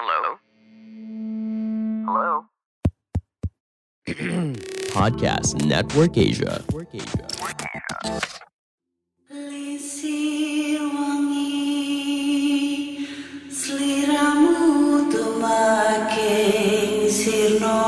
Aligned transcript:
Hello? 0.00 0.40
Hello? 2.08 2.48
Podcast 4.96 5.60
Network 5.68 6.16
Asia. 6.16 6.64
Lisir 9.28 10.80
wangi 10.88 11.52
Seliramu 13.52 15.04
tuh 15.12 15.36
makin 15.36 17.04
sirno 17.04 17.84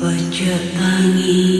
Ojo 0.00 0.56
tangi 0.80 1.57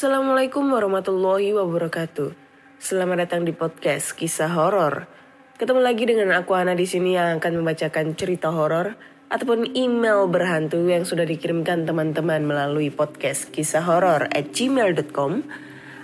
Assalamualaikum 0.00 0.64
warahmatullahi 0.72 1.52
wabarakatuh. 1.52 2.32
Selamat 2.80 3.28
datang 3.28 3.44
di 3.44 3.52
podcast 3.52 4.16
kisah 4.16 4.48
horor. 4.48 5.04
Ketemu 5.60 5.76
lagi 5.84 6.08
dengan 6.08 6.32
aku 6.40 6.56
Ana 6.56 6.72
di 6.72 6.88
sini 6.88 7.20
yang 7.20 7.36
akan 7.36 7.60
membacakan 7.60 8.16
cerita 8.16 8.48
horor 8.48 8.96
ataupun 9.28 9.76
email 9.76 10.24
berhantu 10.24 10.88
yang 10.88 11.04
sudah 11.04 11.28
dikirimkan 11.28 11.84
teman-teman 11.84 12.48
melalui 12.48 12.88
podcast 12.88 13.52
kisah 13.52 13.84
horor 13.84 14.24
at 14.32 14.56
gmail.com 14.56 15.44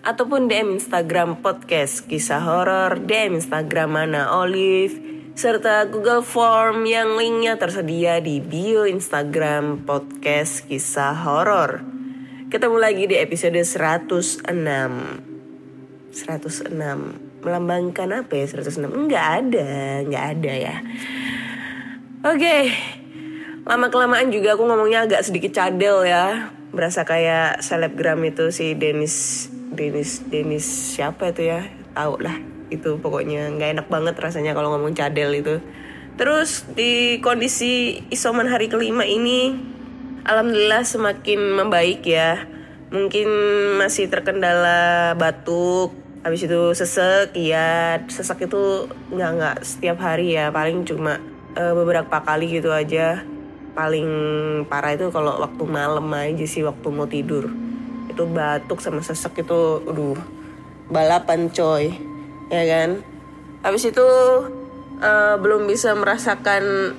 ataupun 0.04 0.44
DM 0.44 0.76
Instagram 0.76 1.40
podcast 1.40 2.04
kisah 2.04 2.44
horor, 2.44 3.00
DM 3.00 3.40
Instagram 3.40 3.96
Mana 3.96 4.28
Olive, 4.28 4.92
serta 5.32 5.88
Google 5.88 6.20
Form 6.20 6.84
yang 6.84 7.16
linknya 7.16 7.56
tersedia 7.56 8.20
di 8.20 8.44
bio 8.44 8.84
Instagram 8.84 9.88
podcast 9.88 10.68
kisah 10.68 11.16
horor. 11.16 11.95
Ketemu 12.46 12.78
lagi 12.78 13.10
di 13.10 13.18
episode 13.18 13.58
106 13.58 14.46
106 14.46 14.46
Melambangkan 17.42 18.22
apa 18.22 18.38
ya 18.38 18.46
106? 18.46 18.86
Enggak 18.86 19.26
ada 19.42 19.66
Enggak 20.06 20.24
ada 20.38 20.52
ya. 20.54 20.78
Oke. 22.22 22.70
Lama 23.66 23.90
kelamaan 23.90 24.30
juga 24.30 24.54
aku 24.54 24.62
ngomongnya 24.62 25.10
agak 25.10 25.26
sedikit 25.26 25.58
cadel 25.58 26.06
ya. 26.06 26.54
Berasa 26.70 27.02
kayak 27.02 27.66
selebgram 27.66 28.22
itu 28.22 28.54
si 28.54 28.78
Dennis 28.78 29.50
Dennis 29.50 30.22
Dennis 30.30 30.94
siapa 30.94 31.34
itu 31.34 31.50
ya? 31.50 31.66
Tahu 31.98 32.22
lah 32.22 32.38
itu 32.70 32.94
pokoknya 33.02 33.50
nggak 33.58 33.70
enak 33.74 33.90
banget 33.90 34.14
rasanya 34.22 34.54
kalau 34.54 34.70
ngomong 34.70 34.94
cadel 34.94 35.34
itu. 35.34 35.58
Terus 36.14 36.62
di 36.78 37.18
kondisi 37.18 38.06
isoman 38.14 38.46
hari 38.46 38.70
kelima 38.70 39.02
ini 39.02 39.74
Alhamdulillah 40.26 40.82
semakin 40.82 41.38
membaik 41.54 42.02
ya. 42.02 42.50
Mungkin 42.90 43.30
masih 43.78 44.10
terkendala 44.10 45.14
batuk, 45.14 45.94
habis 46.26 46.42
itu 46.42 46.74
sesek, 46.74 47.30
iya 47.38 48.02
sesek 48.10 48.50
itu 48.50 48.90
nggak 49.14 49.30
nggak 49.38 49.56
setiap 49.62 50.02
hari 50.02 50.34
ya, 50.34 50.50
paling 50.50 50.82
cuma 50.82 51.22
eh, 51.54 51.70
beberapa 51.70 52.26
kali 52.26 52.58
gitu 52.58 52.74
aja. 52.74 53.22
Paling 53.78 54.08
parah 54.66 54.98
itu 54.98 55.14
kalau 55.14 55.38
waktu 55.38 55.62
malam 55.62 56.10
aja 56.10 56.42
sih, 56.42 56.66
waktu 56.66 56.86
mau 56.90 57.06
tidur. 57.06 57.46
Itu 58.10 58.26
batuk 58.26 58.82
sama 58.82 59.06
sesek 59.06 59.46
itu, 59.46 59.86
aduh, 59.86 60.18
balapan 60.90 61.54
coy, 61.54 61.94
ya 62.50 62.62
kan? 62.66 62.98
Habis 63.62 63.94
itu 63.94 64.08
eh, 64.98 65.34
belum 65.38 65.70
bisa 65.70 65.94
merasakan 65.94 66.98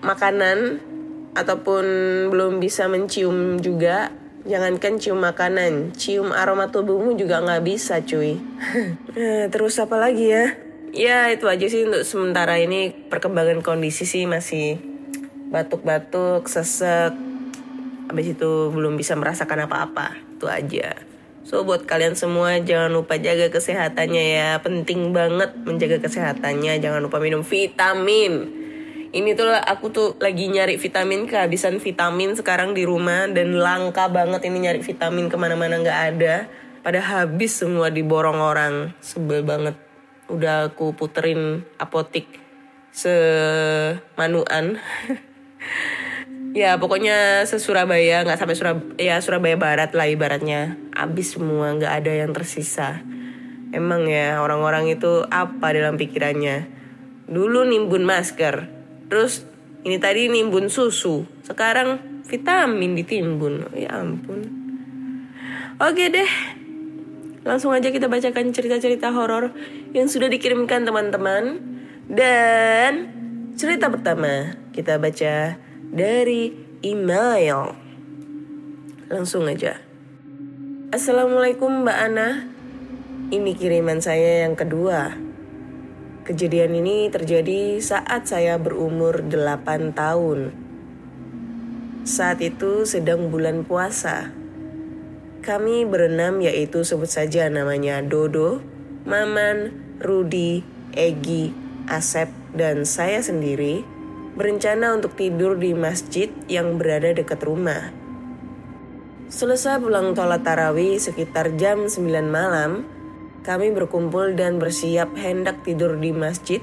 makanan 0.00 0.91
ataupun 1.32 1.84
belum 2.28 2.60
bisa 2.60 2.88
mencium 2.88 3.60
juga 3.60 4.12
jangankan 4.44 4.98
cium 4.98 5.20
makanan. 5.22 5.96
Cium 5.96 6.34
aroma 6.34 6.68
tubuhmu 6.68 7.16
juga 7.16 7.40
nggak 7.42 7.62
bisa 7.64 8.02
cuy. 8.02 8.38
Eh, 9.12 9.52
terus 9.52 9.76
apa 9.76 10.00
lagi 10.00 10.32
ya? 10.32 10.56
Ya 10.92 11.28
itu 11.28 11.44
aja 11.44 11.68
sih 11.68 11.84
untuk 11.84 12.04
sementara 12.04 12.56
ini. 12.56 12.92
Perkembangan 13.12 13.60
kondisi 13.60 14.08
sih 14.08 14.24
masih 14.24 14.80
batuk-batuk 15.52 16.48
sesek. 16.48 17.12
Habis 18.08 18.36
itu 18.36 18.72
belum 18.72 18.96
bisa 18.96 19.12
merasakan 19.16 19.68
apa-apa. 19.68 20.16
Itu 20.36 20.48
aja. 20.48 20.96
So 21.44 21.60
buat 21.68 21.84
kalian 21.84 22.16
semua 22.16 22.56
jangan 22.64 22.88
lupa 22.88 23.20
jaga 23.20 23.52
kesehatannya 23.52 24.24
ya. 24.32 24.50
Penting 24.64 25.12
banget 25.12 25.52
menjaga 25.60 26.00
kesehatannya. 26.00 26.80
Jangan 26.80 27.04
lupa 27.04 27.20
minum 27.20 27.44
vitamin 27.44 28.61
ini 29.12 29.36
tuh 29.36 29.52
aku 29.52 29.92
tuh 29.92 30.08
lagi 30.24 30.48
nyari 30.48 30.80
vitamin 30.80 31.28
kehabisan 31.28 31.76
vitamin 31.76 32.32
sekarang 32.32 32.72
di 32.72 32.88
rumah 32.88 33.28
dan 33.28 33.60
langka 33.60 34.08
banget 34.08 34.48
ini 34.48 34.64
nyari 34.64 34.80
vitamin 34.80 35.28
ke 35.28 35.36
mana-mana 35.36 35.76
nggak 35.84 36.00
ada. 36.16 36.48
Pada 36.80 36.98
habis 37.04 37.52
semua 37.52 37.92
diborong 37.92 38.40
orang. 38.40 38.96
Sebel 39.04 39.44
banget. 39.44 39.76
Udah 40.32 40.72
aku 40.72 40.96
puterin 40.96 41.60
apotik 41.76 42.40
semanuan. 42.88 44.80
Ya 46.52 46.76
pokoknya 46.76 47.48
se 47.48 47.56
Surabaya 47.56 48.28
nggak 48.28 48.36
sampai 48.36 48.52
Surabaya 48.52 48.92
ya 49.00 49.16
Surabaya 49.24 49.56
Barat 49.56 49.96
lah 49.96 50.04
ibaratnya. 50.04 50.76
Habis 50.92 51.32
semua 51.32 51.72
nggak 51.72 52.04
ada 52.04 52.12
yang 52.12 52.36
tersisa. 52.36 53.00
Emang 53.72 54.04
ya 54.04 54.36
orang-orang 54.36 54.92
itu 54.92 55.24
apa 55.32 55.72
dalam 55.72 55.96
pikirannya? 55.96 56.68
Dulu 57.24 57.64
nimbun 57.64 58.04
masker 58.04 58.81
terus 59.12 59.44
ini 59.84 60.00
tadi 60.00 60.32
nimbun 60.32 60.72
susu. 60.72 61.28
Sekarang 61.44 62.00
vitamin 62.24 62.96
ditimbun. 62.96 63.68
Ya 63.76 64.00
ampun. 64.00 64.40
Oke 65.76 66.08
deh. 66.08 66.30
Langsung 67.44 67.76
aja 67.76 67.92
kita 67.92 68.08
bacakan 68.08 68.56
cerita-cerita 68.56 69.12
horor 69.12 69.52
yang 69.92 70.08
sudah 70.08 70.32
dikirimkan 70.32 70.88
teman-teman. 70.88 71.60
Dan 72.08 72.92
cerita 73.52 73.92
pertama 73.92 74.56
kita 74.72 74.96
baca 74.96 75.60
dari 75.92 76.56
email. 76.80 77.76
Langsung 79.12 79.44
aja. 79.44 79.76
Assalamualaikum 80.88 81.84
Mbak 81.84 81.98
Ana. 82.00 82.48
Ini 83.28 83.52
kiriman 83.60 84.00
saya 84.00 84.48
yang 84.48 84.56
kedua 84.56 85.31
Kejadian 86.22 86.78
ini 86.78 87.10
terjadi 87.10 87.82
saat 87.82 88.30
saya 88.30 88.54
berumur 88.54 89.26
8 89.26 89.90
tahun. 89.90 90.54
Saat 92.06 92.38
itu 92.38 92.86
sedang 92.86 93.26
bulan 93.26 93.66
puasa. 93.66 94.30
Kami 95.42 95.82
berenam 95.82 96.38
yaitu 96.38 96.86
sebut 96.86 97.10
saja 97.10 97.50
namanya 97.50 97.98
Dodo, 98.06 98.62
Maman, 99.02 99.74
Rudi, 99.98 100.62
Egi, 100.94 101.50
Asep, 101.90 102.30
dan 102.54 102.86
saya 102.86 103.18
sendiri 103.18 103.82
berencana 104.38 104.94
untuk 104.94 105.18
tidur 105.18 105.58
di 105.58 105.74
masjid 105.74 106.30
yang 106.46 106.78
berada 106.78 107.10
dekat 107.10 107.42
rumah. 107.42 107.90
Selesai 109.26 109.82
pulang 109.82 110.14
sholat 110.14 110.46
tarawih 110.46 111.02
sekitar 111.02 111.58
jam 111.58 111.90
9 111.90 112.30
malam, 112.30 112.86
kami 113.42 113.74
berkumpul 113.74 114.38
dan 114.38 114.62
bersiap 114.62 115.18
hendak 115.18 115.66
tidur 115.66 115.98
di 115.98 116.14
masjid 116.14 116.62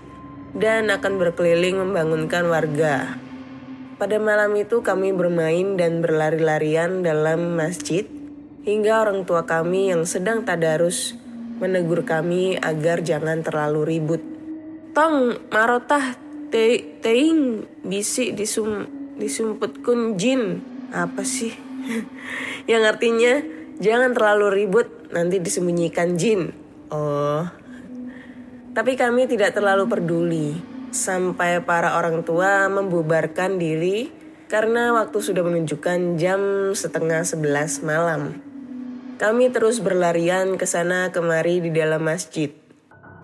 dan 0.56 0.88
akan 0.88 1.20
berkeliling 1.20 1.78
membangunkan 1.78 2.48
warga. 2.48 3.20
Pada 4.00 4.16
malam 4.16 4.56
itu 4.56 4.80
kami 4.80 5.12
bermain 5.12 5.76
dan 5.76 6.00
berlari-larian 6.00 7.04
dalam 7.04 7.60
masjid 7.60 8.08
hingga 8.64 9.04
orang 9.04 9.28
tua 9.28 9.44
kami 9.44 9.92
yang 9.92 10.08
sedang 10.08 10.48
tadarus 10.48 11.20
menegur 11.60 12.08
kami 12.08 12.56
agar 12.56 13.04
jangan 13.04 13.44
terlalu 13.44 14.00
ribut. 14.00 14.24
Tong 14.96 15.36
marotah 15.52 16.16
te 16.48 16.96
teing 17.04 17.68
bisi 17.84 18.32
disum 18.32 18.88
disumputkan 19.20 20.16
jin 20.16 20.64
apa 20.96 21.28
sih? 21.28 21.52
yang 22.72 22.88
artinya 22.88 23.44
jangan 23.84 24.16
terlalu 24.16 24.64
ribut 24.64 24.88
nanti 25.12 25.44
disembunyikan 25.44 26.16
jin. 26.16 26.69
Oh. 26.90 27.46
Tapi 28.74 28.98
kami 28.98 29.30
tidak 29.30 29.54
terlalu 29.54 29.86
peduli 29.86 30.50
sampai 30.90 31.62
para 31.62 31.98
orang 31.98 32.26
tua 32.26 32.66
membubarkan 32.70 33.62
diri 33.62 34.10
karena 34.50 34.90
waktu 34.98 35.22
sudah 35.22 35.46
menunjukkan 35.46 36.18
jam 36.18 36.74
setengah 36.74 37.22
sebelas 37.22 37.86
malam. 37.86 38.42
Kami 39.22 39.54
terus 39.54 39.84
berlarian 39.84 40.58
ke 40.58 40.66
sana 40.66 41.14
kemari 41.14 41.62
di 41.62 41.70
dalam 41.70 42.02
masjid. 42.02 42.50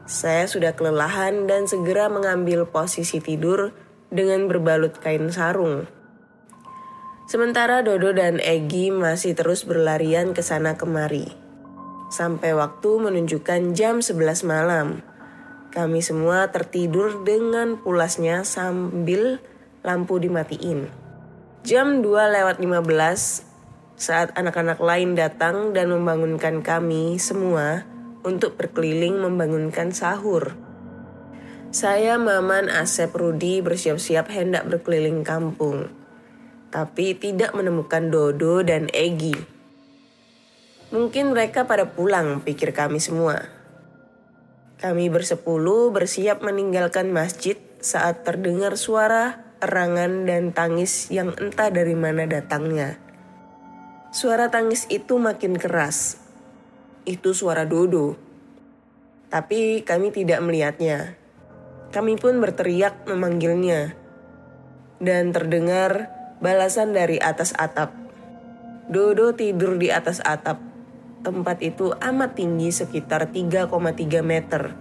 Saya 0.06 0.46
sudah 0.46 0.78
kelelahan 0.78 1.50
dan 1.50 1.66
segera 1.66 2.12
mengambil 2.12 2.70
posisi 2.70 3.18
tidur 3.18 3.74
dengan 4.14 4.46
berbalut 4.46 5.02
kain 5.02 5.34
sarung. 5.34 5.90
Sementara 7.26 7.82
Dodo 7.82 8.14
dan 8.14 8.38
Egi 8.38 8.94
masih 8.94 9.34
terus 9.34 9.66
berlarian 9.66 10.38
ke 10.38 10.46
sana 10.46 10.78
kemari. 10.78 11.45
Sampai 12.08 12.54
waktu 12.54 12.90
menunjukkan 13.02 13.74
jam 13.74 14.00
11 14.00 14.46
malam. 14.46 15.02
Kami 15.74 16.00
semua 16.00 16.48
tertidur 16.54 17.26
dengan 17.28 17.76
pulasnya 17.82 18.48
sambil 18.48 19.44
lampu 19.84 20.22
dimatiin. 20.22 20.88
Jam 21.66 22.00
2 22.00 22.06
lewat 22.06 22.62
15 22.62 23.44
saat 23.96 24.32
anak-anak 24.36 24.80
lain 24.80 25.16
datang 25.16 25.72
dan 25.72 25.88
membangunkan 25.88 26.60
kami 26.60 27.18
semua 27.18 27.88
untuk 28.26 28.60
berkeliling 28.60 29.18
membangunkan 29.22 29.96
sahur. 29.96 30.58
Saya, 31.76 32.16
Maman, 32.16 32.72
Asep, 32.72 33.12
Rudi 33.12 33.60
bersiap-siap 33.60 34.32
hendak 34.32 34.64
berkeliling 34.68 35.28
kampung. 35.28 35.92
Tapi 36.72 37.20
tidak 37.20 37.52
menemukan 37.52 38.08
Dodo 38.08 38.64
dan 38.64 38.88
Egi. 38.96 39.55
Mungkin 40.94 41.34
mereka 41.34 41.66
pada 41.66 41.90
pulang, 41.90 42.46
pikir 42.46 42.70
kami 42.70 43.02
semua. 43.02 43.50
Kami 44.78 45.10
bersepuluh 45.10 45.90
bersiap 45.90 46.46
meninggalkan 46.46 47.10
masjid 47.10 47.58
saat 47.82 48.22
terdengar 48.22 48.78
suara 48.78 49.42
erangan 49.64 50.30
dan 50.30 50.54
tangis 50.54 51.10
yang 51.10 51.34
entah 51.42 51.74
dari 51.74 51.98
mana 51.98 52.30
datangnya. 52.30 53.02
Suara 54.14 54.54
tangis 54.54 54.86
itu 54.94 55.18
makin 55.18 55.58
keras. 55.58 56.22
Itu 57.02 57.34
suara 57.34 57.66
Dodo. 57.66 58.14
Tapi 59.34 59.82
kami 59.82 60.14
tidak 60.14 60.40
melihatnya. 60.46 61.18
Kami 61.90 62.14
pun 62.20 62.38
berteriak 62.38 63.10
memanggilnya. 63.10 63.98
Dan 65.02 65.34
terdengar 65.34 66.14
balasan 66.40 66.94
dari 66.94 67.18
atas 67.18 67.58
atap. 67.58 67.92
Dodo 68.86 69.34
tidur 69.34 69.82
di 69.82 69.90
atas 69.90 70.22
atap. 70.22 70.75
Tempat 71.26 71.58
itu 71.66 71.90
amat 71.90 72.38
tinggi 72.38 72.70
sekitar 72.70 73.34
3,3 73.34 73.74
meter. 74.22 74.78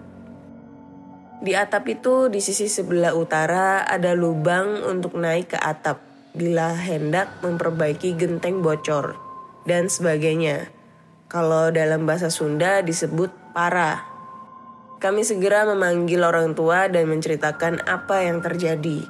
Di 1.40 1.56
atap 1.56 1.88
itu 1.88 2.28
di 2.28 2.44
sisi 2.44 2.68
sebelah 2.68 3.16
utara 3.16 3.80
ada 3.88 4.12
lubang 4.12 4.84
untuk 4.84 5.16
naik 5.16 5.56
ke 5.56 5.58
atap 5.58 6.04
bila 6.36 6.76
hendak 6.76 7.40
memperbaiki 7.40 8.12
genteng 8.20 8.60
bocor 8.60 9.16
dan 9.64 9.88
sebagainya. 9.88 10.68
Kalau 11.32 11.72
dalam 11.72 12.04
bahasa 12.04 12.28
Sunda 12.28 12.84
disebut 12.84 13.32
para. 13.56 14.04
Kami 15.00 15.24
segera 15.24 15.64
memanggil 15.64 16.20
orang 16.28 16.52
tua 16.52 16.92
dan 16.92 17.08
menceritakan 17.08 17.88
apa 17.88 18.20
yang 18.20 18.44
terjadi. 18.44 19.00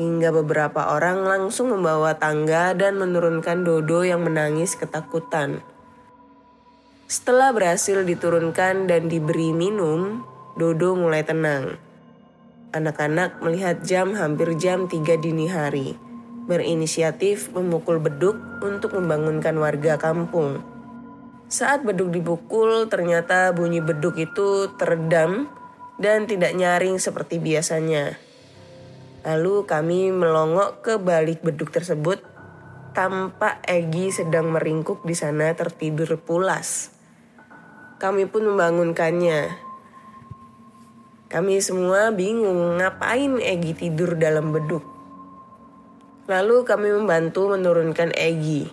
Hingga 0.00 0.32
beberapa 0.32 0.88
orang 0.88 1.20
langsung 1.20 1.68
membawa 1.68 2.16
tangga 2.16 2.72
dan 2.72 2.96
menurunkan 2.96 3.60
Dodo 3.60 4.08
yang 4.08 4.24
menangis 4.24 4.72
ketakutan. 4.72 5.75
Setelah 7.06 7.54
berhasil 7.54 8.02
diturunkan 8.02 8.90
dan 8.90 9.06
diberi 9.06 9.54
minum, 9.54 10.26
Dodo 10.58 10.98
mulai 10.98 11.22
tenang. 11.22 11.78
Anak-anak 12.74 13.38
melihat 13.46 13.86
jam 13.86 14.18
hampir 14.18 14.58
jam 14.58 14.90
3 14.90 15.14
dini 15.14 15.46
hari. 15.46 15.94
Berinisiatif 16.50 17.54
memukul 17.54 18.02
beduk 18.02 18.34
untuk 18.58 18.98
membangunkan 18.98 19.54
warga 19.54 19.94
kampung. 20.02 20.66
Saat 21.46 21.86
beduk 21.86 22.10
dipukul, 22.10 22.90
ternyata 22.90 23.54
bunyi 23.54 23.78
beduk 23.78 24.18
itu 24.18 24.74
teredam 24.74 25.46
dan 26.02 26.26
tidak 26.26 26.58
nyaring 26.58 26.98
seperti 26.98 27.38
biasanya. 27.38 28.18
Lalu 29.22 29.62
kami 29.62 30.10
melongok 30.10 30.82
ke 30.82 30.94
balik 30.98 31.46
beduk 31.46 31.70
tersebut. 31.70 32.18
Tampak 32.98 33.62
Egi 33.62 34.10
sedang 34.10 34.50
meringkuk 34.50 35.06
di 35.06 35.14
sana 35.14 35.54
tertidur 35.54 36.18
pulas. 36.18 36.95
Kami 37.96 38.28
pun 38.28 38.44
membangunkannya. 38.44 39.56
Kami 41.32 41.64
semua 41.64 42.12
bingung 42.12 42.76
ngapain 42.76 43.40
Egi 43.40 43.72
tidur 43.72 44.20
dalam 44.20 44.52
beduk. 44.52 44.84
Lalu 46.28 46.68
kami 46.68 46.92
membantu 46.92 47.50
menurunkan 47.50 48.12
Egi. 48.12 48.68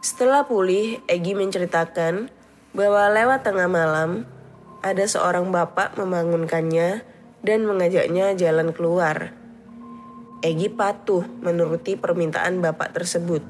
Setelah 0.00 0.48
pulih, 0.48 1.04
Egi 1.06 1.36
menceritakan 1.36 2.32
bahwa 2.72 3.12
lewat 3.12 3.44
tengah 3.44 3.68
malam 3.68 4.24
ada 4.80 5.04
seorang 5.04 5.52
bapak 5.52 6.00
membangunkannya 6.00 7.04
dan 7.44 7.68
mengajaknya 7.68 8.32
jalan 8.32 8.72
keluar. 8.72 9.36
Egi 10.40 10.72
patuh 10.72 11.28
menuruti 11.44 12.00
permintaan 12.00 12.64
bapak 12.64 12.96
tersebut. 12.96 13.44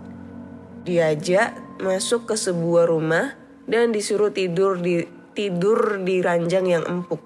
Diajak 0.82 1.55
masuk 1.79 2.26
ke 2.26 2.35
sebuah 2.35 2.91
rumah 2.91 3.40
dan 3.70 3.94
disuruh 3.94 4.34
tidur 4.34 4.82
di 4.82 5.06
tidur 5.31 6.02
di 6.02 6.19
ranjang 6.19 6.67
yang 6.67 6.84
empuk. 6.84 7.22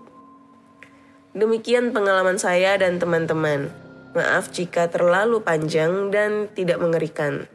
Demikian 1.32 1.90
pengalaman 1.90 2.36
saya 2.36 2.76
dan 2.76 3.00
teman-teman. 3.00 3.72
Maaf 4.14 4.54
jika 4.54 4.86
terlalu 4.86 5.42
panjang 5.42 6.14
dan 6.14 6.46
tidak 6.54 6.78
mengerikan. 6.78 7.50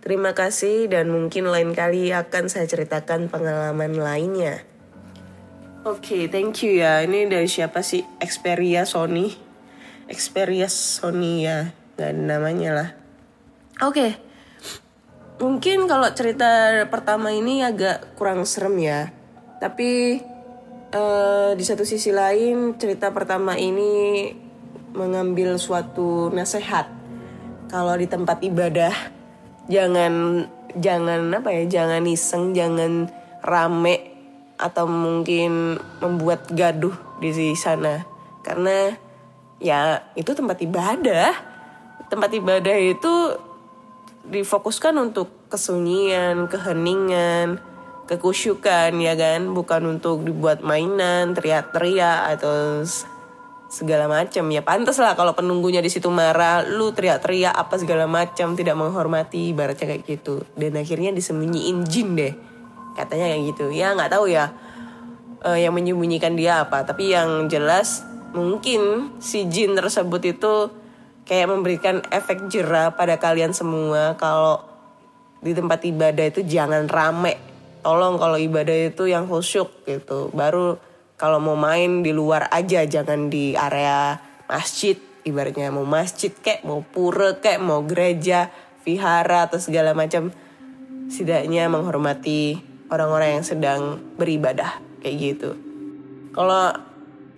Terima 0.00 0.32
kasih 0.32 0.88
dan 0.88 1.12
mungkin 1.12 1.44
lain 1.44 1.76
kali 1.76 2.08
akan 2.08 2.48
saya 2.48 2.64
ceritakan 2.64 3.28
pengalaman 3.28 4.00
lainnya. 4.00 4.64
Oke, 5.84 6.24
okay, 6.24 6.32
thank 6.32 6.64
you 6.64 6.80
ya. 6.80 7.04
Ini 7.04 7.28
dari 7.28 7.44
siapa 7.44 7.84
sih? 7.84 8.00
Xperia 8.16 8.88
Sony. 8.88 9.36
Xperia 10.08 10.72
Sony 10.72 11.44
ya, 11.44 11.76
nggak 12.00 12.12
namanya 12.16 12.70
lah. 12.72 12.88
Oke, 13.84 13.92
okay. 13.92 14.10
Mungkin 15.40 15.88
kalau 15.88 16.06
cerita 16.12 16.84
pertama 16.92 17.32
ini 17.32 17.64
agak 17.64 18.14
kurang 18.14 18.44
serem 18.44 18.76
ya. 18.78 19.10
Tapi 19.58 20.20
uh, 20.92 21.56
di 21.56 21.64
satu 21.64 21.82
sisi 21.82 22.12
lain 22.12 22.76
cerita 22.76 23.10
pertama 23.10 23.56
ini 23.56 24.30
mengambil 24.92 25.56
suatu 25.56 26.28
nasihat 26.30 26.86
kalau 27.70 27.94
di 27.94 28.10
tempat 28.10 28.42
ibadah 28.42 28.90
jangan 29.70 30.44
jangan 30.74 31.30
apa 31.30 31.48
ya 31.54 31.62
jangan 31.66 32.02
iseng 32.10 32.50
jangan 32.50 33.06
rame 33.40 34.10
atau 34.60 34.84
mungkin 34.84 35.80
membuat 36.04 36.52
gaduh 36.52 36.92
di 37.22 37.32
sana. 37.56 38.04
Karena 38.44 38.92
ya 39.56 40.04
itu 40.12 40.36
tempat 40.36 40.60
ibadah. 40.60 41.32
Tempat 42.10 42.30
ibadah 42.36 42.76
itu 42.76 43.12
difokuskan 44.28 44.94
untuk 45.00 45.32
kesunyian 45.48 46.46
keheningan 46.50 47.60
kekusyukan 48.10 48.90
ya 48.98 49.14
kan? 49.14 49.54
Bukan 49.54 49.86
untuk 49.86 50.26
dibuat 50.26 50.66
mainan 50.66 51.32
teriak-teriak 51.32 52.36
atau 52.36 52.82
segala 53.70 54.10
macam 54.10 54.50
ya 54.50 54.66
pantas 54.66 54.98
lah 54.98 55.14
kalau 55.14 55.30
penunggunya 55.30 55.78
di 55.78 55.86
situ 55.86 56.10
marah 56.10 56.66
lu 56.66 56.90
teriak-teriak 56.90 57.54
apa 57.54 57.78
segala 57.78 58.10
macam 58.10 58.58
tidak 58.58 58.74
menghormati 58.74 59.54
ibaratnya 59.54 59.94
kayak 59.94 60.02
gitu. 60.10 60.42
Dan 60.58 60.74
akhirnya 60.74 61.14
disembunyiin 61.14 61.86
jin 61.86 62.18
deh. 62.18 62.34
Katanya 62.98 63.30
kayak 63.30 63.42
gitu. 63.54 63.70
Ya 63.70 63.94
nggak 63.94 64.10
tahu 64.10 64.26
ya 64.26 64.50
uh, 65.46 65.54
yang 65.54 65.70
menyembunyikan 65.70 66.34
dia 66.34 66.66
apa. 66.66 66.82
Tapi 66.82 67.14
yang 67.14 67.46
jelas 67.46 68.02
mungkin 68.34 69.14
si 69.22 69.46
jin 69.46 69.78
tersebut 69.78 70.22
itu 70.26 70.54
kayak 71.30 71.46
memberikan 71.46 72.02
efek 72.10 72.50
jerah 72.50 72.90
pada 72.98 73.14
kalian 73.22 73.54
semua 73.54 74.18
kalau 74.18 74.66
di 75.38 75.54
tempat 75.54 75.86
ibadah 75.86 76.26
itu 76.26 76.42
jangan 76.42 76.90
rame. 76.90 77.38
Tolong 77.86 78.18
kalau 78.18 78.34
ibadah 78.34 78.90
itu 78.90 79.06
yang 79.06 79.30
khusyuk 79.30 79.86
gitu. 79.86 80.34
Baru 80.34 80.74
kalau 81.14 81.38
mau 81.38 81.54
main 81.54 82.02
di 82.02 82.10
luar 82.10 82.50
aja 82.50 82.82
jangan 82.82 83.30
di 83.30 83.54
area 83.54 84.18
masjid. 84.50 84.98
Ibaratnya 85.22 85.70
mau 85.70 85.86
masjid 85.86 86.34
kayak 86.34 86.66
mau 86.66 86.82
pura 86.82 87.38
kayak 87.38 87.62
mau 87.62 87.86
gereja 87.86 88.50
vihara 88.82 89.46
atau 89.46 89.62
segala 89.62 89.94
macam. 89.94 90.34
Setidaknya 91.06 91.70
menghormati 91.70 92.58
orang-orang 92.90 93.38
yang 93.38 93.46
sedang 93.46 93.80
beribadah 94.18 94.82
kayak 94.98 95.16
gitu. 95.16 95.50
Kalau 96.34 96.74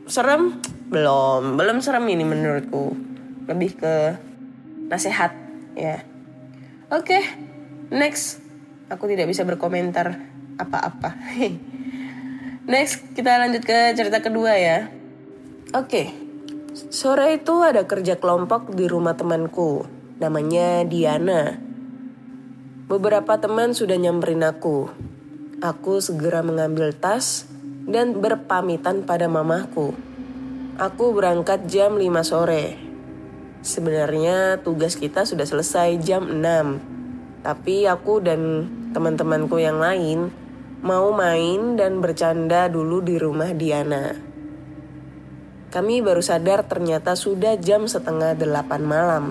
serem? 0.08 0.64
Belum. 0.88 1.60
Belum 1.60 1.78
serem 1.84 2.08
ini 2.08 2.24
menurutku 2.24 3.11
lebih 3.48 3.78
ke 3.78 3.94
nasihat 4.86 5.34
ya 5.74 6.04
oke 6.92 7.06
okay, 7.08 7.22
next 7.88 8.42
aku 8.92 9.08
tidak 9.08 9.32
bisa 9.32 9.48
berkomentar 9.48 10.32
apa-apa. 10.60 11.16
Next, 12.72 13.02
kita 13.18 13.42
lanjut 13.42 13.64
ke 13.64 13.90
cerita 13.96 14.22
kedua 14.22 14.54
ya. 14.54 14.86
Oke, 15.72 15.88
okay. 15.88 16.06
sore 16.92 17.40
itu 17.40 17.64
ada 17.64 17.88
kerja 17.88 18.20
kelompok 18.20 18.76
di 18.76 18.86
rumah 18.86 19.16
temanku, 19.16 19.88
namanya 20.20 20.84
Diana. 20.84 21.58
Beberapa 22.86 23.40
teman 23.40 23.72
sudah 23.72 23.96
nyamperin 23.96 24.44
aku. 24.44 24.92
Aku 25.62 26.02
segera 26.02 26.44
mengambil 26.44 26.92
tas 26.92 27.48
dan 27.88 28.20
berpamitan 28.20 29.06
pada 29.06 29.26
mamaku. 29.26 29.96
Aku 30.76 31.14
berangkat 31.16 31.66
jam 31.70 31.96
5 31.96 32.04
sore. 32.26 32.91
Sebenarnya 33.62 34.58
tugas 34.58 34.98
kita 34.98 35.22
sudah 35.22 35.46
selesai 35.46 35.94
jam 36.02 36.26
6. 36.26 37.46
Tapi 37.46 37.86
aku 37.86 38.18
dan 38.18 38.66
teman-temanku 38.90 39.54
yang 39.62 39.78
lain 39.78 40.34
mau 40.82 41.14
main 41.14 41.78
dan 41.78 42.02
bercanda 42.02 42.66
dulu 42.66 42.98
di 43.06 43.22
rumah 43.22 43.54
Diana. 43.54 44.18
Kami 45.70 46.02
baru 46.02 46.18
sadar 46.18 46.66
ternyata 46.66 47.14
sudah 47.14 47.54
jam 47.54 47.86
setengah 47.86 48.34
delapan 48.34 48.82
malam. 48.82 49.24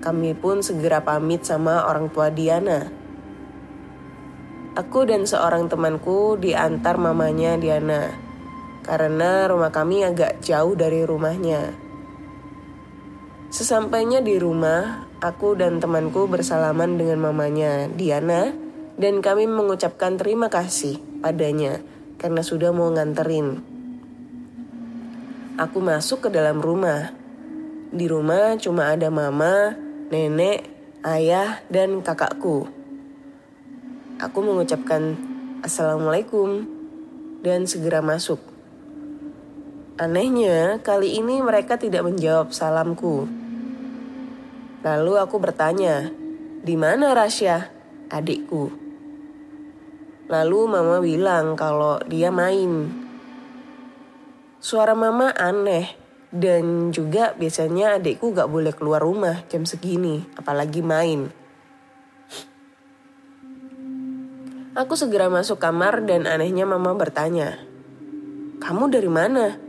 Kami 0.00 0.32
pun 0.32 0.64
segera 0.64 1.04
pamit 1.04 1.44
sama 1.44 1.84
orang 1.84 2.08
tua 2.08 2.32
Diana. 2.32 2.88
Aku 4.80 5.04
dan 5.04 5.28
seorang 5.28 5.68
temanku 5.68 6.40
diantar 6.40 6.96
mamanya 6.96 7.60
Diana 7.60 8.16
karena 8.80 9.44
rumah 9.44 9.68
kami 9.68 10.08
agak 10.08 10.40
jauh 10.40 10.72
dari 10.72 11.04
rumahnya. 11.04 11.89
Sesampainya 13.50 14.22
di 14.22 14.38
rumah, 14.38 15.10
aku 15.18 15.58
dan 15.58 15.82
temanku 15.82 16.30
bersalaman 16.30 16.94
dengan 16.94 17.18
mamanya 17.18 17.90
Diana 17.90 18.54
dan 18.94 19.18
kami 19.18 19.50
mengucapkan 19.50 20.14
terima 20.14 20.46
kasih 20.46 21.02
padanya 21.18 21.82
karena 22.14 22.46
sudah 22.46 22.70
mau 22.70 22.94
nganterin. 22.94 23.58
Aku 25.58 25.82
masuk 25.82 26.24
ke 26.24 26.28
dalam 26.30 26.62
rumah. 26.62 27.10
Di 27.90 28.06
rumah 28.06 28.54
cuma 28.54 28.94
ada 28.94 29.10
mama, 29.10 29.74
nenek, 30.14 30.70
ayah, 31.02 31.58
dan 31.66 32.06
kakakku. 32.06 32.70
Aku 34.22 34.38
mengucapkan 34.46 35.18
Assalamualaikum 35.66 36.70
dan 37.42 37.66
segera 37.66 37.98
masuk. 37.98 38.38
Anehnya, 40.00 40.80
kali 40.80 41.20
ini 41.20 41.44
mereka 41.44 41.76
tidak 41.76 42.08
menjawab 42.08 42.56
salamku. 42.56 43.39
Lalu 44.80 45.12
aku 45.20 45.36
bertanya, 45.36 46.08
di 46.64 46.72
mana 46.72 47.12
Rasya, 47.12 47.68
adikku? 48.08 48.72
Lalu 50.32 50.60
mama 50.64 50.96
bilang 51.04 51.52
kalau 51.52 52.00
dia 52.08 52.32
main. 52.32 52.88
Suara 54.56 54.96
mama 54.96 55.36
aneh 55.36 55.84
dan 56.32 56.94
juga 56.96 57.36
biasanya 57.36 58.00
adikku 58.00 58.32
gak 58.32 58.48
boleh 58.48 58.72
keluar 58.72 59.04
rumah 59.04 59.44
jam 59.52 59.68
segini, 59.68 60.24
apalagi 60.40 60.80
main. 60.80 61.28
Aku 64.72 64.96
segera 64.96 65.28
masuk 65.28 65.60
kamar 65.60 66.08
dan 66.08 66.24
anehnya 66.24 66.64
mama 66.64 66.96
bertanya, 66.96 67.60
Kamu 68.64 68.88
dari 68.88 69.10
mana? 69.12 69.60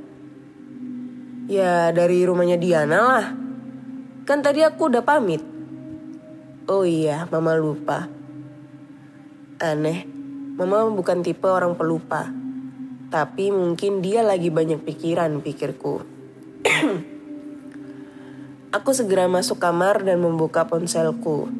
Ya 1.51 1.91
dari 1.91 2.23
rumahnya 2.23 2.55
Diana 2.55 2.99
lah. 3.01 3.50
Kan 4.21 4.45
tadi 4.45 4.61
aku 4.61 4.93
udah 4.93 5.01
pamit. 5.01 5.41
Oh 6.69 6.85
iya, 6.85 7.25
mama 7.33 7.57
lupa. 7.57 8.05
Aneh, 9.57 10.05
mama 10.57 10.85
bukan 10.93 11.25
tipe 11.25 11.49
orang 11.49 11.73
pelupa. 11.73 12.29
Tapi 13.09 13.49
mungkin 13.49 14.05
dia 14.05 14.21
lagi 14.21 14.53
banyak 14.53 14.85
pikiran 14.85 15.41
pikirku. 15.41 16.05
Aku 18.77 18.95
segera 18.95 19.27
masuk 19.27 19.59
kamar 19.59 19.99
dan 20.05 20.23
membuka 20.23 20.63
ponselku. 20.63 21.51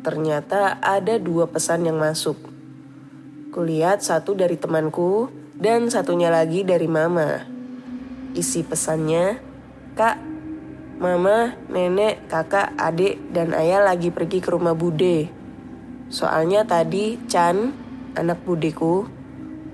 Ternyata 0.00 0.80
ada 0.80 1.20
dua 1.20 1.50
pesan 1.52 1.84
yang 1.84 2.00
masuk. 2.00 2.38
Kulihat 3.52 4.00
satu 4.00 4.32
dari 4.32 4.56
temanku 4.56 5.28
dan 5.52 5.92
satunya 5.92 6.32
lagi 6.32 6.64
dari 6.64 6.88
mama. 6.88 7.44
Isi 8.32 8.64
pesannya, 8.64 9.36
Kak, 9.94 10.33
Mama, 11.04 11.52
nenek, 11.68 12.32
kakak, 12.32 12.72
adik, 12.80 13.20
dan 13.28 13.52
ayah 13.52 13.84
lagi 13.84 14.08
pergi 14.08 14.40
ke 14.40 14.48
rumah 14.48 14.72
Bude. 14.72 15.28
Soalnya 16.08 16.64
tadi 16.64 17.20
Chan, 17.28 17.76
anak 18.16 18.40
budeku, 18.48 19.04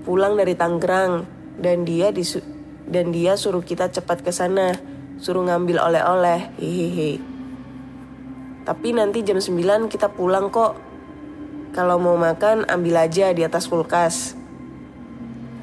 pulang 0.03 0.35
dari 0.35 0.59
Tangerang 0.59 1.23
dan 1.55 1.87
dia 1.87 2.11
disu 2.11 2.43
dan 2.83 3.15
dia 3.15 3.39
suruh 3.39 3.63
kita 3.63 3.87
cepat 3.87 4.27
ke 4.27 4.35
sana, 4.35 4.75
suruh 5.23 5.47
ngambil 5.47 5.79
oleh-oleh. 5.79 6.51
Hehehe. 6.59 7.23
Tapi 8.67 8.91
nanti 8.91 9.23
jam 9.23 9.39
9 9.39 9.87
kita 9.87 10.11
pulang 10.11 10.51
kok. 10.51 10.75
Kalau 11.71 11.95
mau 11.95 12.19
makan 12.19 12.67
ambil 12.67 13.07
aja 13.07 13.31
di 13.31 13.47
atas 13.47 13.71
kulkas. 13.71 14.35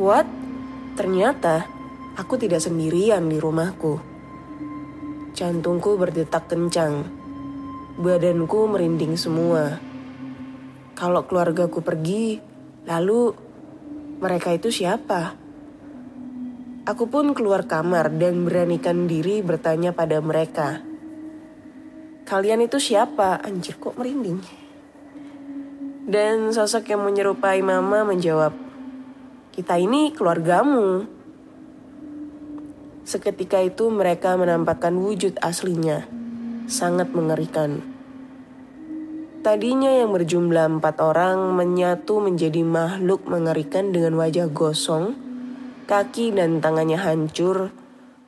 What? 0.01 0.25
Ternyata 0.97 1.69
aku 2.17 2.41
tidak 2.41 2.65
sendirian 2.65 3.29
di 3.29 3.37
rumahku. 3.37 4.08
Jantungku 5.39 5.95
berdetak 5.95 6.51
kencang. 6.51 7.07
Badanku 7.95 8.67
merinding 8.75 9.15
semua. 9.15 9.79
Kalau 10.99 11.31
keluargaku 11.31 11.79
pergi, 11.79 12.43
lalu 12.83 13.31
mereka 14.19 14.51
itu 14.51 14.75
siapa? 14.75 15.39
Aku 16.91 17.07
pun 17.07 17.39
keluar 17.39 17.71
kamar 17.71 18.11
dan 18.19 18.43
beranikan 18.43 19.07
diri 19.07 19.39
bertanya 19.39 19.95
pada 19.95 20.19
mereka. 20.19 20.83
Kalian 22.27 22.67
itu 22.67 22.83
siapa? 22.83 23.39
Anjir 23.39 23.79
kok 23.79 23.95
merinding. 23.95 24.43
Dan 26.03 26.51
sosok 26.51 26.91
yang 26.91 27.07
menyerupai 27.07 27.63
mama 27.63 28.03
menjawab, 28.03 28.59
kita 29.55 29.79
ini 29.79 30.11
keluargamu. 30.11 31.07
Seketika 33.09 33.65
itu 33.65 33.89
mereka 33.89 34.37
menampakkan 34.37 34.93
wujud 34.93 35.41
aslinya, 35.41 36.05
sangat 36.69 37.09
mengerikan. 37.17 37.81
Tadinya 39.41 39.89
yang 39.89 40.13
berjumlah 40.13 40.77
empat 40.77 41.01
orang 41.01 41.57
menyatu 41.57 42.21
menjadi 42.21 42.61
makhluk 42.61 43.25
mengerikan 43.25 43.97
dengan 43.97 44.13
wajah 44.21 44.53
gosong, 44.53 45.17
kaki 45.89 46.37
dan 46.37 46.61
tangannya 46.61 47.01
hancur, 47.01 47.73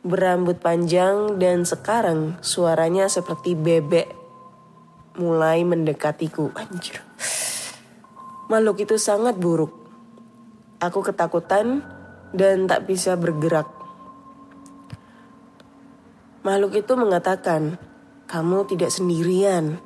berambut 0.00 0.56
panjang 0.64 1.36
dan 1.36 1.68
sekarang 1.68 2.40
suaranya 2.40 3.04
seperti 3.12 3.52
bebek 3.52 4.08
mulai 5.20 5.60
mendekatiku. 5.60 6.56
Anjir. 6.56 7.04
Makhluk 8.48 8.88
itu 8.88 8.96
sangat 8.96 9.36
buruk. 9.36 9.76
Aku 10.80 11.04
ketakutan 11.04 11.84
dan 12.32 12.64
tak 12.64 12.88
bisa 12.88 13.12
bergerak. 13.20 13.79
Makhluk 16.40 16.72
itu 16.80 16.96
mengatakan, 16.96 17.76
"Kamu 18.24 18.64
tidak 18.64 18.88
sendirian." 18.88 19.76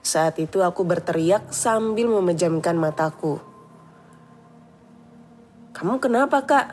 Saat 0.00 0.40
itu 0.40 0.64
aku 0.64 0.88
berteriak 0.88 1.52
sambil 1.52 2.08
memejamkan 2.08 2.80
mataku. 2.80 3.44
"Kamu 5.76 6.00
kenapa, 6.00 6.48
Kak?" 6.48 6.66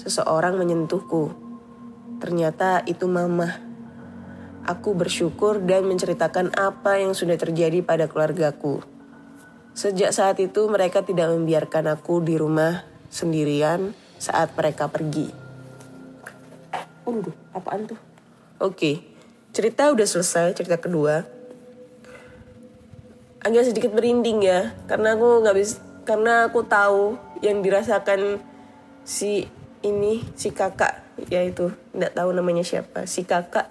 Seseorang 0.00 0.56
menyentuhku. 0.56 1.36
Ternyata 2.18 2.80
itu 2.88 3.04
Mama. 3.04 3.60
Aku 4.64 4.96
bersyukur 4.96 5.60
dan 5.60 5.84
menceritakan 5.84 6.56
apa 6.56 6.96
yang 6.96 7.12
sudah 7.12 7.36
terjadi 7.36 7.84
pada 7.84 8.08
keluargaku. 8.08 8.80
Sejak 9.76 10.16
saat 10.16 10.40
itu 10.40 10.64
mereka 10.72 11.04
tidak 11.04 11.28
membiarkan 11.28 11.92
aku 11.92 12.24
di 12.24 12.40
rumah 12.40 12.88
sendirian 13.12 13.92
saat 14.16 14.56
mereka 14.56 14.88
pergi. 14.88 15.28
Waduh, 17.04 17.36
apaan 17.52 17.84
tuh? 17.84 18.13
Oke, 18.64 19.04
cerita 19.52 19.92
udah 19.92 20.08
selesai, 20.08 20.56
cerita 20.56 20.80
kedua. 20.80 21.28
Agak 23.44 23.68
sedikit 23.68 23.92
merinding 23.92 24.40
ya, 24.40 24.72
karena 24.88 25.12
aku 25.12 25.44
nggak 25.44 25.52
bisa, 25.52 25.84
karena 26.08 26.48
aku 26.48 26.64
tahu 26.64 27.20
yang 27.44 27.60
dirasakan 27.60 28.40
si 29.04 29.44
ini 29.84 30.24
si 30.32 30.48
kakak 30.48 31.04
yaitu 31.28 31.76
nggak 31.92 32.16
tahu 32.16 32.32
namanya 32.32 32.64
siapa 32.64 33.04
si 33.04 33.28
kakak. 33.28 33.68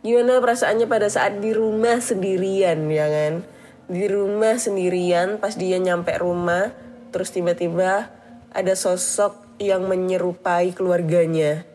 Gimana 0.00 0.40
perasaannya 0.40 0.88
pada 0.88 1.12
saat 1.12 1.36
di 1.44 1.52
rumah 1.52 2.00
sendirian 2.00 2.88
ya 2.88 3.12
kan? 3.12 3.44
Di 3.84 4.08
rumah 4.08 4.56
sendirian 4.56 5.44
pas 5.44 5.60
dia 5.60 5.76
nyampe 5.76 6.16
rumah 6.16 6.72
terus 7.12 7.36
tiba-tiba 7.36 8.08
ada 8.48 8.72
sosok 8.72 9.60
yang 9.60 9.84
menyerupai 9.84 10.72
keluarganya 10.72 11.68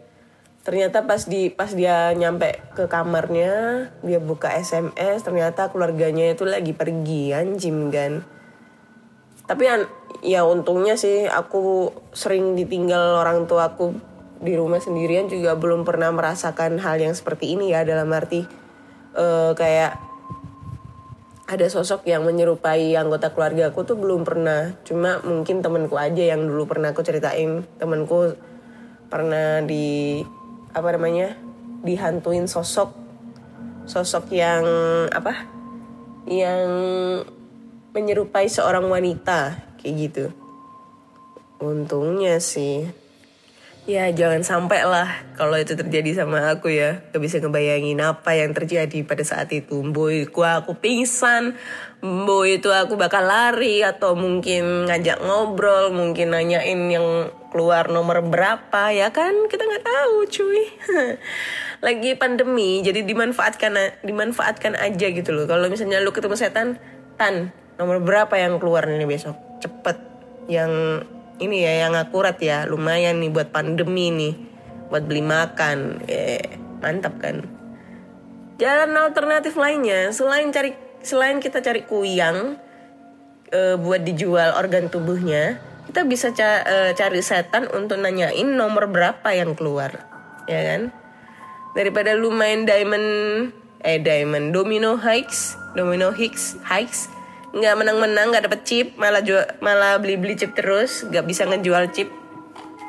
ternyata 0.67 1.07
pas 1.07 1.23
di 1.23 1.47
pas 1.47 1.71
dia 1.71 2.11
nyampe 2.11 2.59
ke 2.75 2.91
kamarnya 2.91 3.87
dia 4.03 4.19
buka 4.19 4.51
SMS 4.51 5.23
ternyata 5.23 5.71
keluarganya 5.71 6.27
itu 6.27 6.43
lagi 6.43 6.75
pergi 6.75 7.31
anjing 7.31 7.87
kan 7.87 8.27
tapi 9.47 9.63
ya 10.27 10.43
untungnya 10.43 10.99
sih 10.99 11.23
aku 11.31 11.95
sering 12.11 12.59
ditinggal 12.59 13.15
orang 13.15 13.47
tuaku 13.47 13.95
di 14.43 14.59
rumah 14.59 14.83
sendirian 14.83 15.31
juga 15.31 15.55
belum 15.55 15.87
pernah 15.87 16.11
merasakan 16.11 16.83
hal 16.83 16.99
yang 16.99 17.15
seperti 17.15 17.55
ini 17.55 17.71
ya 17.71 17.87
dalam 17.87 18.11
arti 18.11 18.43
eh, 19.15 19.51
kayak 19.55 20.03
ada 21.47 21.63
sosok 21.71 22.03
yang 22.11 22.27
menyerupai 22.27 22.91
anggota 22.99 23.31
keluarga 23.31 23.71
aku 23.71 23.87
tuh 23.87 23.95
belum 23.95 24.27
pernah. 24.27 24.75
Cuma 24.83 25.23
mungkin 25.23 25.63
temenku 25.63 25.95
aja 25.95 26.35
yang 26.35 26.43
dulu 26.43 26.67
pernah 26.67 26.91
aku 26.91 27.07
ceritain. 27.07 27.63
Temenku 27.79 28.35
pernah 29.07 29.63
di 29.63 30.19
apa 30.77 30.93
namanya 30.93 31.33
dihantuin 31.81 32.45
sosok 32.45 32.93
sosok 33.89 34.29
yang 34.29 34.61
apa 35.09 35.49
yang 36.29 36.69
menyerupai 37.97 38.45
seorang 38.45 38.85
wanita 38.85 39.57
kayak 39.81 39.95
gitu. 39.97 40.25
Untungnya 41.57 42.37
sih 42.37 42.85
Ya 43.87 44.11
jangan 44.11 44.43
sampai 44.43 44.83
lah 44.83 45.07
kalau 45.39 45.55
itu 45.55 45.71
terjadi 45.79 46.11
sama 46.19 46.51
aku 46.51 46.67
ya. 46.67 47.07
Gak 47.15 47.23
bisa 47.23 47.39
ngebayangin 47.39 48.03
apa 48.03 48.35
yang 48.35 48.51
terjadi 48.51 48.99
pada 49.07 49.23
saat 49.23 49.47
itu. 49.55 49.79
Boy, 49.79 50.27
ku 50.27 50.43
aku 50.43 50.75
pingsan. 50.75 51.55
Boy 52.03 52.59
itu 52.59 52.67
aku 52.67 52.99
bakal 52.99 53.23
lari 53.23 53.87
atau 53.87 54.11
mungkin 54.19 54.91
ngajak 54.91 55.23
ngobrol, 55.23 55.95
mungkin 55.95 56.35
nanyain 56.35 56.83
yang 56.91 57.31
keluar 57.49 57.87
nomor 57.87 58.21
berapa 58.25 58.91
ya 58.91 59.11
kan 59.11 59.47
kita 59.47 59.63
nggak 59.63 59.85
tahu 59.85 60.15
cuy. 60.27 60.63
Lagi 61.85 62.17
pandemi 62.17 62.81
jadi 62.81 63.05
dimanfaatkan 63.05 64.03
dimanfaatkan 64.03 64.75
aja 64.75 65.07
gitu 65.09 65.29
loh. 65.31 65.45
Kalau 65.45 65.69
misalnya 65.69 66.01
lu 66.01 66.11
ketemu 66.11 66.35
setan, 66.35 66.81
tan 67.15 67.55
nomor 67.77 68.01
berapa 68.01 68.33
yang 68.35 68.57
keluar 68.57 68.85
nih 68.85 69.07
besok? 69.07 69.37
Cepet 69.61 69.97
yang 70.47 71.03
ini 71.37 71.63
ya 71.63 71.87
yang 71.87 71.93
akurat 71.93 72.37
ya 72.41 72.65
lumayan 72.65 73.21
nih 73.21 73.29
buat 73.29 73.53
pandemi 73.53 74.09
nih 74.09 74.33
buat 74.89 75.03
beli 75.05 75.21
makan 75.21 76.01
eh 76.09 76.57
mantap 76.81 77.19
kan 77.21 77.45
jalan 78.57 78.95
alternatif 78.97 79.53
lainnya 79.59 80.09
selain 80.09 80.49
cari 80.49 80.73
selain 81.05 81.37
kita 81.37 81.61
cari 81.61 81.85
kuyang 81.85 82.57
eh, 83.53 83.75
buat 83.77 84.01
dijual 84.01 84.57
organ 84.57 84.89
tubuhnya 84.89 85.61
kita 85.97 86.05
bisa 86.05 86.29
ca- 86.29 86.61
eh, 86.61 86.91
cari 86.93 87.25
setan 87.25 87.73
untuk 87.73 87.97
nanyain 87.97 88.45
nomor 88.45 88.85
berapa 88.85 89.33
yang 89.33 89.57
keluar 89.57 90.05
ya 90.45 90.61
kan? 90.61 90.93
Daripada 91.73 92.13
lu 92.13 92.29
main 92.29 92.69
diamond 92.69 93.09
eh 93.81 93.97
diamond 93.97 94.53
domino 94.53 94.93
hikes 95.01 95.57
domino 95.73 96.13
hicks 96.13 96.61
hikes 96.69 97.09
nggak 97.49 97.81
menang-menang 97.81 98.29
nggak 98.29 98.45
dapet 98.45 98.61
chip 98.61 98.87
malah 99.01 99.25
jual 99.25 99.41
malah 99.57 99.97
beli-beli 99.97 100.37
chip 100.37 100.53
terus 100.53 101.01
nggak 101.01 101.25
bisa 101.25 101.49
ngejual 101.49 101.89
chip 101.89 102.13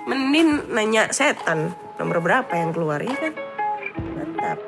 mending 0.04 0.68
nanya 0.68 1.08
setan 1.08 1.72
nomor 1.96 2.20
berapa 2.20 2.52
yang 2.60 2.76
keluar 2.76 3.00
ya 3.00 3.16
kan? 3.16 3.32
Mantap 4.20 4.60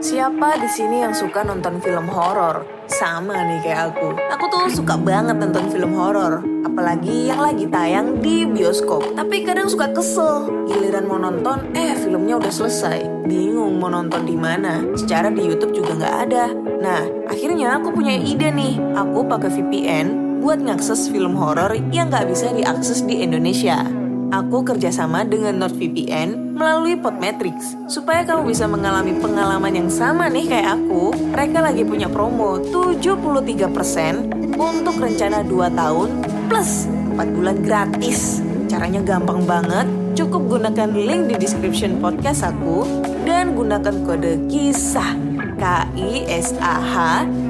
Siapa 0.00 0.56
di 0.56 0.64
sini 0.64 1.04
yang 1.04 1.12
suka 1.12 1.44
nonton 1.44 1.76
film 1.84 2.08
horor? 2.08 2.64
Sama 2.88 3.36
nih 3.44 3.60
kayak 3.60 3.92
aku. 3.92 4.16
Aku 4.32 4.44
tuh 4.48 4.72
suka 4.72 4.96
banget 4.96 5.36
nonton 5.36 5.68
film 5.68 5.92
horor, 5.92 6.40
apalagi 6.64 7.28
yang 7.28 7.36
lagi 7.36 7.68
tayang 7.68 8.16
di 8.16 8.48
bioskop. 8.48 9.04
Tapi 9.12 9.44
kadang 9.44 9.68
suka 9.68 9.92
kesel. 9.92 10.48
Giliran 10.64 11.04
mau 11.04 11.20
nonton, 11.20 11.68
eh 11.76 11.92
filmnya 12.00 12.40
udah 12.40 12.48
selesai. 12.48 13.28
Bingung 13.28 13.76
mau 13.76 13.92
nonton 13.92 14.24
di 14.24 14.40
mana. 14.40 14.80
Secara 14.96 15.28
di 15.28 15.44
YouTube 15.44 15.76
juga 15.76 15.92
nggak 15.92 16.16
ada. 16.32 16.44
Nah, 16.80 17.04
akhirnya 17.28 17.76
aku 17.76 17.92
punya 17.92 18.16
ide 18.16 18.48
nih. 18.56 18.80
Aku 18.96 19.28
pakai 19.28 19.52
VPN 19.52 20.40
buat 20.40 20.64
ngakses 20.64 21.12
film 21.12 21.36
horor 21.36 21.76
yang 21.92 22.08
nggak 22.08 22.24
bisa 22.24 22.48
diakses 22.56 23.04
di 23.04 23.20
Indonesia. 23.20 23.84
Aku 24.32 24.64
kerjasama 24.64 25.28
dengan 25.28 25.60
NordVPN 25.60 26.49
melalui 26.60 26.92
Podmetrics 27.00 27.72
supaya 27.88 28.20
kamu 28.20 28.52
bisa 28.52 28.68
mengalami 28.68 29.16
pengalaman 29.16 29.72
yang 29.72 29.88
sama 29.88 30.28
nih 30.28 30.44
kayak 30.44 30.76
aku. 30.76 31.08
Mereka 31.32 31.58
lagi 31.64 31.88
punya 31.88 32.12
promo 32.12 32.60
73% 32.60 34.60
untuk 34.60 35.00
rencana 35.00 35.40
2 35.40 35.72
tahun 35.72 36.08
plus 36.52 36.84
4 37.16 37.32
bulan 37.32 37.56
gratis. 37.64 38.44
Caranya 38.68 39.00
gampang 39.00 39.48
banget. 39.48 39.88
Cukup 40.12 40.60
gunakan 40.60 40.92
link 40.92 41.32
di 41.32 41.40
description 41.40 41.96
podcast 41.96 42.44
aku 42.44 42.84
dan 43.24 43.56
gunakan 43.56 44.04
kode 44.04 44.44
KISAH 44.52 45.16
K-I-S-A-H 45.56 46.94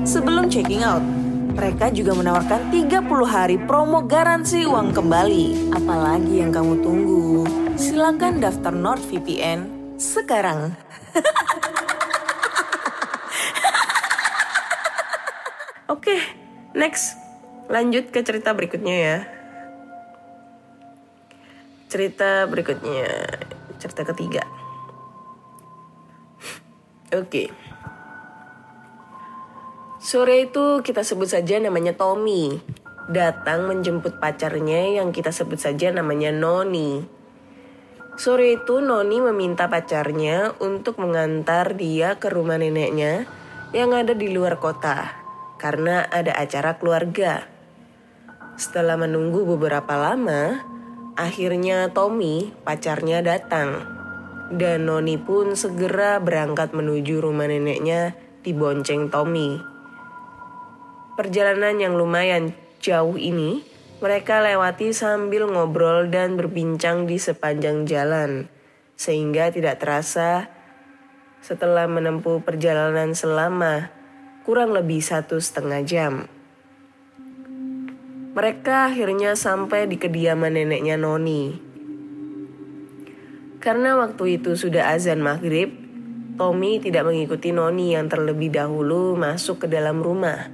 sebelum 0.06 0.46
checking 0.46 0.87
out. 0.87 1.02
Mereka 1.50 1.90
juga 1.94 2.14
menawarkan 2.14 2.70
30 2.70 3.26
hari 3.26 3.56
promo 3.66 4.06
garansi 4.06 4.66
uang 4.66 4.94
kembali. 4.94 5.74
Apalagi 5.74 6.42
yang 6.42 6.54
kamu 6.54 6.74
tunggu? 6.82 7.29
Silakan 7.80 8.44
daftar 8.44 8.76
NordVPN 8.76 9.96
sekarang. 9.96 10.76
Oke, 15.96 16.20
next. 16.76 17.16
Lanjut 17.72 18.12
ke 18.12 18.20
cerita 18.20 18.52
berikutnya 18.52 18.92
ya. 18.92 19.24
Cerita 21.88 22.44
berikutnya, 22.52 23.08
cerita 23.80 24.04
ketiga. 24.12 24.44
Oke. 27.16 27.48
Sore 30.04 30.52
itu 30.52 30.84
kita 30.84 31.00
sebut 31.00 31.32
saja 31.32 31.56
namanya 31.56 31.96
Tommy. 31.96 32.60
Datang 33.08 33.72
menjemput 33.72 34.20
pacarnya 34.20 35.00
yang 35.00 35.16
kita 35.16 35.32
sebut 35.32 35.56
saja 35.56 35.88
namanya 35.88 36.28
Noni. 36.28 37.19
Sore 38.20 38.52
itu 38.52 38.85
Noni 38.85 39.16
meminta 39.16 39.72
pacarnya 39.72 40.52
untuk 40.61 41.00
mengantar 41.00 41.72
dia 41.72 42.20
ke 42.20 42.28
rumah 42.28 42.61
neneknya 42.61 43.24
yang 43.72 43.96
ada 43.96 44.12
di 44.12 44.28
luar 44.28 44.61
kota 44.61 45.09
karena 45.56 46.04
ada 46.04 46.37
acara 46.37 46.76
keluarga. 46.76 47.48
Setelah 48.61 49.00
menunggu 49.00 49.48
beberapa 49.48 49.96
lama, 49.96 50.61
akhirnya 51.16 51.96
Tommy, 51.96 52.52
pacarnya 52.61 53.24
datang. 53.24 53.88
Dan 54.52 54.85
Noni 54.85 55.16
pun 55.16 55.56
segera 55.56 56.20
berangkat 56.20 56.76
menuju 56.76 57.24
rumah 57.24 57.48
neneknya 57.48 58.12
di 58.44 58.52
bonceng 58.52 59.09
Tommy. 59.09 59.56
Perjalanan 61.16 61.80
yang 61.80 61.96
lumayan 61.96 62.52
jauh 62.85 63.16
ini 63.16 63.64
mereka 64.00 64.40
lewati 64.40 64.96
sambil 64.96 65.44
ngobrol 65.44 66.08
dan 66.08 66.40
berbincang 66.40 67.04
di 67.04 67.20
sepanjang 67.20 67.84
jalan, 67.84 68.48
sehingga 68.96 69.52
tidak 69.52 69.76
terasa 69.76 70.48
setelah 71.44 71.84
menempuh 71.84 72.40
perjalanan 72.40 73.12
selama 73.12 73.92
kurang 74.48 74.72
lebih 74.72 75.04
satu 75.04 75.36
setengah 75.36 75.84
jam. 75.84 76.14
Mereka 78.32 78.88
akhirnya 78.88 79.36
sampai 79.36 79.84
di 79.84 80.00
kediaman 80.00 80.56
neneknya 80.56 80.96
Noni. 80.96 81.60
Karena 83.60 84.00
waktu 84.00 84.40
itu 84.40 84.56
sudah 84.56 84.96
azan 84.96 85.20
maghrib, 85.20 85.76
Tommy 86.40 86.80
tidak 86.80 87.04
mengikuti 87.04 87.52
Noni 87.52 87.92
yang 87.92 88.08
terlebih 88.08 88.48
dahulu 88.48 89.12
masuk 89.12 89.68
ke 89.68 89.68
dalam 89.68 90.00
rumah. 90.00 90.48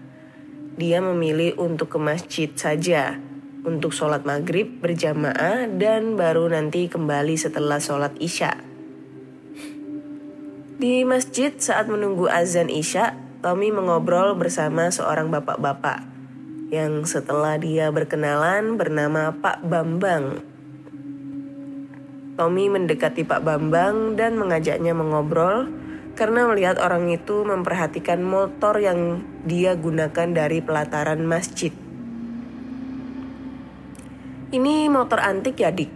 Dia 0.74 0.98
memilih 0.98 1.54
untuk 1.62 1.94
ke 1.94 1.98
masjid 2.02 2.50
saja 2.50 3.22
untuk 3.66 3.90
sholat 3.90 4.22
maghrib 4.22 4.78
berjamaah 4.78 5.66
dan 5.66 6.14
baru 6.14 6.46
nanti 6.54 6.86
kembali 6.86 7.34
setelah 7.34 7.82
sholat 7.82 8.14
isya. 8.22 8.54
Di 10.78 11.02
masjid 11.02 11.50
saat 11.58 11.90
menunggu 11.90 12.30
azan 12.30 12.70
isya, 12.70 13.18
Tommy 13.42 13.74
mengobrol 13.74 14.38
bersama 14.38 14.86
seorang 14.94 15.34
bapak-bapak 15.34 16.06
yang 16.70 17.02
setelah 17.06 17.58
dia 17.58 17.90
berkenalan 17.90 18.78
bernama 18.78 19.34
Pak 19.34 19.66
Bambang. 19.66 20.42
Tommy 22.36 22.68
mendekati 22.68 23.24
Pak 23.24 23.42
Bambang 23.42 24.14
dan 24.14 24.36
mengajaknya 24.36 24.92
mengobrol 24.92 25.72
karena 26.12 26.44
melihat 26.48 26.76
orang 26.76 27.08
itu 27.08 27.44
memperhatikan 27.44 28.20
motor 28.20 28.76
yang 28.76 29.24
dia 29.48 29.72
gunakan 29.76 30.28
dari 30.32 30.60
pelataran 30.60 31.24
masjid. 31.24 31.85
Ini 34.46 34.86
motor 34.86 35.18
antik 35.18 35.58
ya 35.58 35.74
dik? 35.74 35.90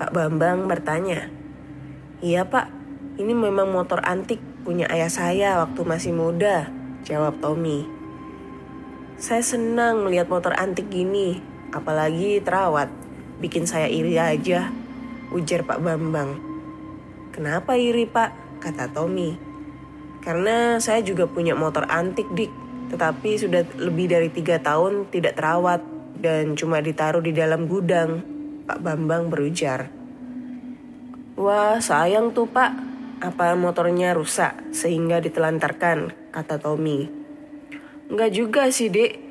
Pak 0.00 0.08
Bambang 0.08 0.64
bertanya. 0.64 1.28
Iya 2.24 2.48
pak, 2.48 2.72
ini 3.20 3.36
memang 3.36 3.68
motor 3.68 4.00
antik 4.00 4.40
punya 4.64 4.88
ayah 4.88 5.12
saya 5.12 5.60
waktu 5.60 5.84
masih 5.84 6.16
muda, 6.16 6.72
jawab 7.04 7.36
Tommy. 7.44 7.84
Saya 9.20 9.44
senang 9.44 10.08
melihat 10.08 10.32
motor 10.32 10.56
antik 10.56 10.88
gini, 10.88 11.44
apalagi 11.68 12.40
terawat. 12.40 12.88
Bikin 13.44 13.68
saya 13.68 13.92
iri 13.92 14.16
aja, 14.16 14.72
ujar 15.28 15.60
Pak 15.68 15.76
Bambang. 15.76 16.40
Kenapa 17.36 17.76
iri 17.76 18.08
pak? 18.08 18.32
Kata 18.56 18.88
Tommy. 18.88 19.36
Karena 20.24 20.80
saya 20.80 21.04
juga 21.04 21.28
punya 21.28 21.52
motor 21.52 21.84
antik 21.92 22.24
dik, 22.32 22.48
tetapi 22.88 23.36
sudah 23.36 23.68
lebih 23.76 24.08
dari 24.08 24.32
tiga 24.32 24.56
tahun 24.64 25.12
tidak 25.12 25.36
terawat 25.36 25.95
dan 26.20 26.56
cuma 26.56 26.80
ditaruh 26.80 27.20
di 27.22 27.32
dalam 27.36 27.68
gudang. 27.68 28.24
Pak 28.66 28.82
Bambang 28.82 29.30
berujar. 29.30 29.88
Wah 31.36 31.78
sayang 31.78 32.32
tuh 32.34 32.48
pak, 32.50 32.72
apa 33.20 33.54
motornya 33.54 34.16
rusak 34.16 34.72
sehingga 34.74 35.22
ditelantarkan, 35.22 36.32
kata 36.32 36.56
Tommy. 36.58 37.06
Enggak 38.10 38.30
juga 38.34 38.62
sih, 38.68 38.90
Dek. 38.90 39.22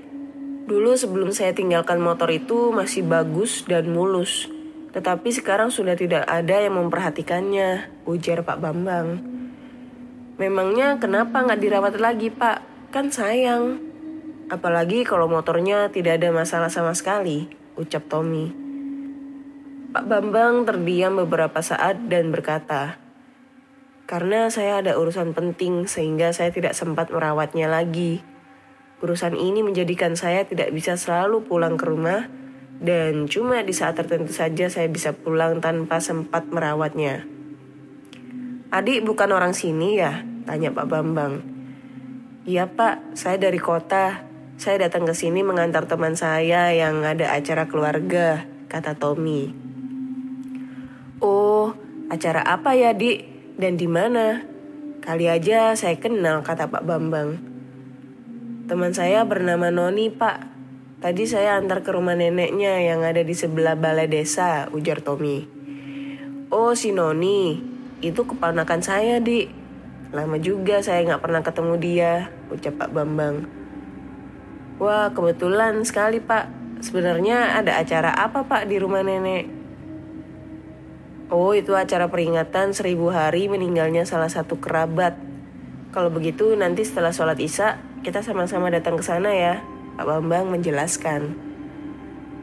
Dulu 0.66 0.98
sebelum 0.98 1.30
saya 1.30 1.54
tinggalkan 1.54 2.02
motor 2.02 2.32
itu 2.34 2.74
masih 2.74 3.06
bagus 3.06 3.62
dan 3.70 3.94
mulus. 3.94 4.50
Tetapi 4.96 5.30
sekarang 5.30 5.70
sudah 5.70 5.94
tidak 5.94 6.26
ada 6.26 6.64
yang 6.64 6.80
memperhatikannya, 6.80 7.92
ujar 8.10 8.42
Pak 8.42 8.58
Bambang. 8.58 9.22
Memangnya 10.42 10.98
kenapa 10.98 11.46
nggak 11.46 11.62
dirawat 11.62 11.96
lagi, 12.02 12.34
Pak? 12.34 12.90
Kan 12.90 13.14
sayang. 13.14 13.85
Apalagi 14.46 15.02
kalau 15.02 15.26
motornya 15.26 15.90
tidak 15.90 16.22
ada 16.22 16.30
masalah 16.30 16.70
sama 16.70 16.94
sekali, 16.94 17.50
ucap 17.82 18.06
Tommy. 18.06 18.54
Pak 19.90 20.06
Bambang 20.06 20.70
terdiam 20.70 21.18
beberapa 21.18 21.64
saat 21.66 22.06
dan 22.12 22.30
berkata, 22.30 23.02
karena 24.06 24.54
saya 24.54 24.86
ada 24.86 25.02
urusan 25.02 25.34
penting 25.34 25.90
sehingga 25.90 26.30
saya 26.30 26.54
tidak 26.54 26.78
sempat 26.78 27.10
merawatnya 27.10 27.66
lagi. 27.66 28.22
Urusan 29.02 29.34
ini 29.34 29.66
menjadikan 29.66 30.14
saya 30.14 30.46
tidak 30.46 30.70
bisa 30.70 30.94
selalu 30.94 31.42
pulang 31.42 31.74
ke 31.74 31.90
rumah 31.90 32.30
dan 32.78 33.26
cuma 33.26 33.66
di 33.66 33.74
saat 33.74 33.98
tertentu 33.98 34.30
saja 34.30 34.70
saya 34.70 34.86
bisa 34.94 35.16
pulang 35.18 35.58
tanpa 35.58 35.98
sempat 35.98 36.46
merawatnya. 36.54 37.26
Adik 38.70 39.02
bukan 39.08 39.34
orang 39.34 39.58
sini 39.58 39.98
ya? 39.98 40.22
Tanya 40.46 40.70
Pak 40.70 40.86
Bambang. 40.86 41.42
Iya 42.46 42.70
Pak, 42.70 43.18
saya 43.18 43.42
dari 43.42 43.58
kota. 43.58 44.35
Saya 44.56 44.88
datang 44.88 45.04
ke 45.04 45.12
sini 45.12 45.44
mengantar 45.44 45.84
teman 45.84 46.16
saya 46.16 46.72
yang 46.72 47.04
ada 47.04 47.36
acara 47.36 47.68
keluarga, 47.68 48.48
kata 48.72 48.96
Tommy. 48.96 49.52
Oh, 51.20 51.76
acara 52.08 52.40
apa 52.40 52.72
ya, 52.72 52.96
Dik? 52.96 53.52
Dan 53.60 53.76
di 53.76 53.84
mana? 53.84 54.48
Kali 55.04 55.28
aja 55.28 55.76
saya 55.76 56.00
kenal, 56.00 56.40
kata 56.40 56.72
Pak 56.72 56.88
Bambang. 56.88 57.36
Teman 58.72 58.96
saya 58.96 59.28
bernama 59.28 59.76
Noni, 59.76 60.08
Pak. 60.08 60.56
Tadi 61.04 61.28
saya 61.28 61.60
antar 61.60 61.84
ke 61.84 61.92
rumah 61.92 62.16
neneknya 62.16 62.80
yang 62.80 63.04
ada 63.04 63.28
di 63.28 63.36
sebelah 63.36 63.76
balai 63.76 64.08
desa, 64.08 64.72
ujar 64.72 65.04
Tommy. 65.04 65.44
Oh, 66.48 66.72
si 66.80 66.96
Noni. 66.96 67.60
Itu 68.00 68.24
keponakan 68.24 68.80
saya, 68.80 69.20
Di. 69.20 69.52
Lama 70.16 70.40
juga 70.40 70.80
saya 70.80 71.04
nggak 71.04 71.24
pernah 71.28 71.44
ketemu 71.44 71.74
dia, 71.76 72.14
ucap 72.48 72.80
Pak 72.80 72.96
Bambang. 72.96 73.65
Wah, 74.76 75.12
kebetulan 75.16 75.84
sekali, 75.88 76.20
Pak. 76.20 76.52
Sebenarnya 76.84 77.56
ada 77.56 77.80
acara 77.80 78.12
apa, 78.12 78.44
Pak, 78.44 78.68
di 78.68 78.76
rumah 78.76 79.02
nenek? 79.02 79.48
Oh, 81.32 81.56
itu 81.56 81.74
acara 81.74 82.12
peringatan 82.12 82.76
seribu 82.76 83.10
hari 83.10 83.48
meninggalnya 83.50 84.06
salah 84.06 84.30
satu 84.30 84.62
kerabat. 84.62 85.18
Kalau 85.96 86.12
begitu, 86.12 86.54
nanti 86.54 86.84
setelah 86.84 87.16
sholat 87.16 87.40
Isya, 87.40 87.80
kita 88.04 88.22
sama-sama 88.22 88.70
datang 88.70 89.00
ke 89.00 89.04
sana 89.08 89.32
ya, 89.34 89.64
Pak 89.96 90.06
Bambang 90.06 90.52
menjelaskan. 90.52 91.34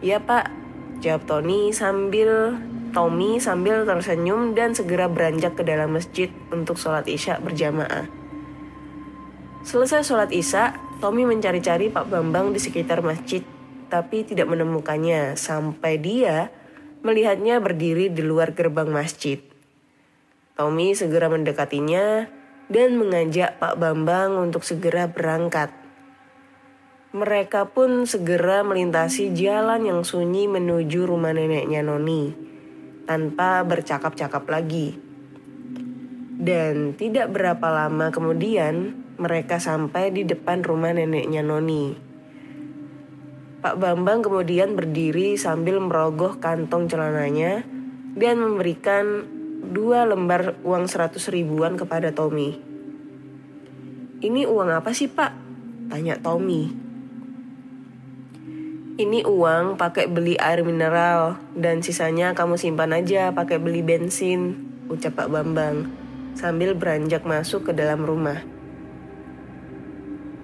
Iya 0.03 0.19
Pak, 0.19 0.51
jawab 0.99 1.23
Tony 1.31 1.71
sambil 1.71 2.59
Tommy 2.93 3.41
sambil 3.41 3.89
tersenyum 3.89 4.53
dan 4.53 4.77
segera 4.77 5.09
beranjak 5.09 5.57
ke 5.57 5.65
dalam 5.65 5.97
masjid 5.97 6.29
untuk 6.53 6.77
sholat 6.77 7.09
isya 7.09 7.41
berjamaah. 7.41 8.05
Selesai 9.65 10.05
sholat 10.05 10.29
isya, 10.29 10.77
Tommy 11.03 11.27
mencari-cari 11.27 11.91
Pak 11.91 12.07
Bambang 12.15 12.55
di 12.55 12.63
sekitar 12.63 13.03
masjid, 13.03 13.43
tapi 13.91 14.23
tidak 14.23 14.47
menemukannya 14.47 15.35
sampai 15.35 15.99
dia 15.99 16.55
melihatnya 17.03 17.59
berdiri 17.59 18.07
di 18.07 18.23
luar 18.23 18.55
gerbang 18.55 18.87
masjid. 18.87 19.43
Tommy 20.55 20.95
segera 20.95 21.27
mendekatinya 21.27 22.31
dan 22.71 22.95
mengajak 23.03 23.59
Pak 23.59 23.83
Bambang 23.83 24.47
untuk 24.47 24.63
segera 24.63 25.11
berangkat. 25.11 25.75
Mereka 27.11 27.75
pun 27.75 28.07
segera 28.07 28.63
melintasi 28.63 29.35
jalan 29.35 29.83
yang 29.83 30.07
sunyi 30.07 30.47
menuju 30.47 31.03
rumah 31.03 31.35
neneknya 31.35 31.83
Noni 31.83 32.31
tanpa 33.11 33.67
bercakap-cakap 33.67 34.47
lagi. 34.47 34.95
Dan 36.39 36.95
tidak 36.95 37.35
berapa 37.35 37.67
lama 37.75 38.15
kemudian 38.15 39.03
mereka 39.23 39.63
sampai 39.63 40.11
di 40.11 40.27
depan 40.27 40.67
rumah 40.67 40.91
neneknya 40.91 41.47
Noni. 41.47 41.95
Pak 43.63 43.79
Bambang 43.79 44.27
kemudian 44.27 44.75
berdiri 44.75 45.39
sambil 45.39 45.79
merogoh 45.79 46.43
kantong 46.43 46.91
celananya 46.91 47.63
dan 48.19 48.43
memberikan 48.43 49.23
dua 49.71 50.03
lembar 50.03 50.59
uang 50.67 50.91
seratus 50.91 51.31
ribuan 51.31 51.79
kepada 51.79 52.11
Tommy. 52.11 52.59
Ini 54.19 54.43
uang 54.51 54.71
apa 54.75 54.91
sih 54.91 55.07
pak? 55.07 55.31
Tanya 55.87 56.19
Tommy. 56.19 56.75
Ini 58.93 59.25
uang 59.25 59.81
pakai 59.81 60.11
beli 60.11 60.37
air 60.37 60.67
mineral 60.67 61.41
dan 61.57 61.81
sisanya 61.81 62.37
kamu 62.37 62.61
simpan 62.61 62.93
aja 62.93 63.33
pakai 63.33 63.57
beli 63.57 63.81
bensin, 63.81 64.59
ucap 64.93 65.17
Pak 65.17 65.33
Bambang 65.33 65.89
sambil 66.37 66.77
beranjak 66.77 67.25
masuk 67.25 67.71
ke 67.71 67.73
dalam 67.73 68.05
rumah. 68.05 68.52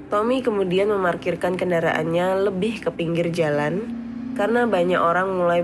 Tommy 0.09 0.41
kemudian 0.41 0.89
memarkirkan 0.89 1.61
kendaraannya 1.61 2.49
lebih 2.49 2.81
ke 2.81 2.89
pinggir 2.89 3.29
jalan 3.29 3.85
karena 4.41 4.65
banyak 4.65 4.97
orang 4.97 5.37
mulai 5.37 5.61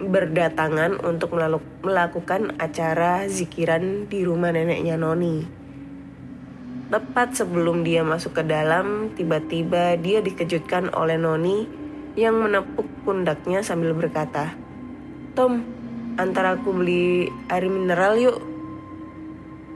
berdatangan 0.00 1.04
untuk 1.04 1.36
melakukan 1.84 2.56
acara 2.56 3.28
zikiran 3.28 4.08
di 4.08 4.24
rumah 4.24 4.56
neneknya 4.56 4.96
Noni. 4.96 5.44
Tepat 6.88 7.36
sebelum 7.36 7.84
dia 7.84 8.00
masuk 8.00 8.40
ke 8.40 8.42
dalam, 8.48 9.12
tiba-tiba 9.12 10.00
dia 10.00 10.24
dikejutkan 10.24 10.96
oleh 10.96 11.20
Noni 11.20 11.68
yang 12.16 12.40
menepuk 12.40 12.88
pundaknya 13.04 13.60
sambil 13.60 13.92
berkata, 13.92 14.56
Tom, 15.36 15.60
antar 16.16 16.56
aku 16.56 16.72
beli 16.72 17.28
air 17.52 17.68
mineral 17.68 18.16
yuk. 18.16 18.38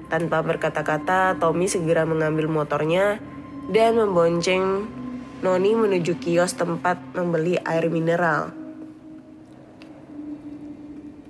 Tanpa 0.09 0.41
berkata-kata, 0.41 1.37
Tommy 1.37 1.69
segera 1.69 2.09
mengambil 2.09 2.49
motornya 2.49 3.21
dan 3.69 4.01
membonceng 4.01 4.89
Noni 5.39 5.71
menuju 5.71 6.19
kios 6.19 6.59
tempat 6.59 6.99
membeli 7.15 7.55
air 7.63 7.87
mineral. 7.87 8.51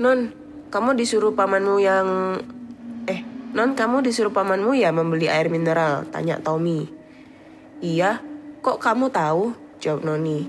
Non, 0.01 0.33
kamu 0.73 0.97
disuruh 0.97 1.37
pamanmu 1.37 1.77
yang... 1.77 2.09
Eh, 3.05 3.21
Non, 3.53 3.77
kamu 3.77 4.01
disuruh 4.01 4.33
pamanmu 4.33 4.73
ya 4.73 4.97
membeli 4.97 5.29
air 5.29 5.53
mineral? 5.53 6.09
Tanya 6.09 6.41
Tommy. 6.41 6.89
Iya, 7.85 8.25
kok 8.65 8.81
kamu 8.81 9.13
tahu? 9.13 9.53
Jawab 9.77 10.09
Noni. 10.09 10.49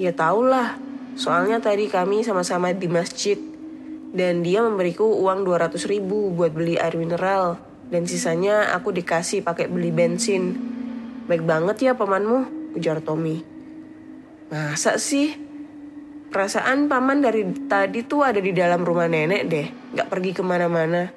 Ya 0.00 0.16
tahulah, 0.16 0.80
soalnya 1.12 1.60
tadi 1.60 1.92
kami 1.92 2.24
sama-sama 2.24 2.72
di 2.72 2.88
masjid. 2.88 3.36
Dan 4.16 4.40
dia 4.40 4.64
memberiku 4.64 5.12
uang 5.12 5.44
200 5.44 5.76
ribu 5.88 6.32
buat 6.32 6.56
beli 6.56 6.80
air 6.80 6.96
mineral. 6.96 7.60
Dan 7.92 8.08
sisanya 8.08 8.72
aku 8.72 8.96
dikasih 8.96 9.44
pakai 9.44 9.68
beli 9.68 9.92
bensin. 9.92 10.71
Baik 11.30 11.46
banget 11.46 11.76
ya 11.86 11.92
pamanmu, 11.94 12.72
ujar 12.74 12.98
Tommy. 12.98 13.42
Masa 14.50 14.98
sih? 14.98 15.38
Perasaan 16.32 16.88
paman 16.88 17.20
dari 17.20 17.44
tadi 17.68 18.08
tuh 18.08 18.24
ada 18.24 18.40
di 18.40 18.56
dalam 18.56 18.82
rumah 18.88 19.04
nenek 19.04 19.42
deh, 19.52 19.66
gak 19.92 20.08
pergi 20.08 20.32
ke 20.32 20.40
mana-mana. 20.40 21.12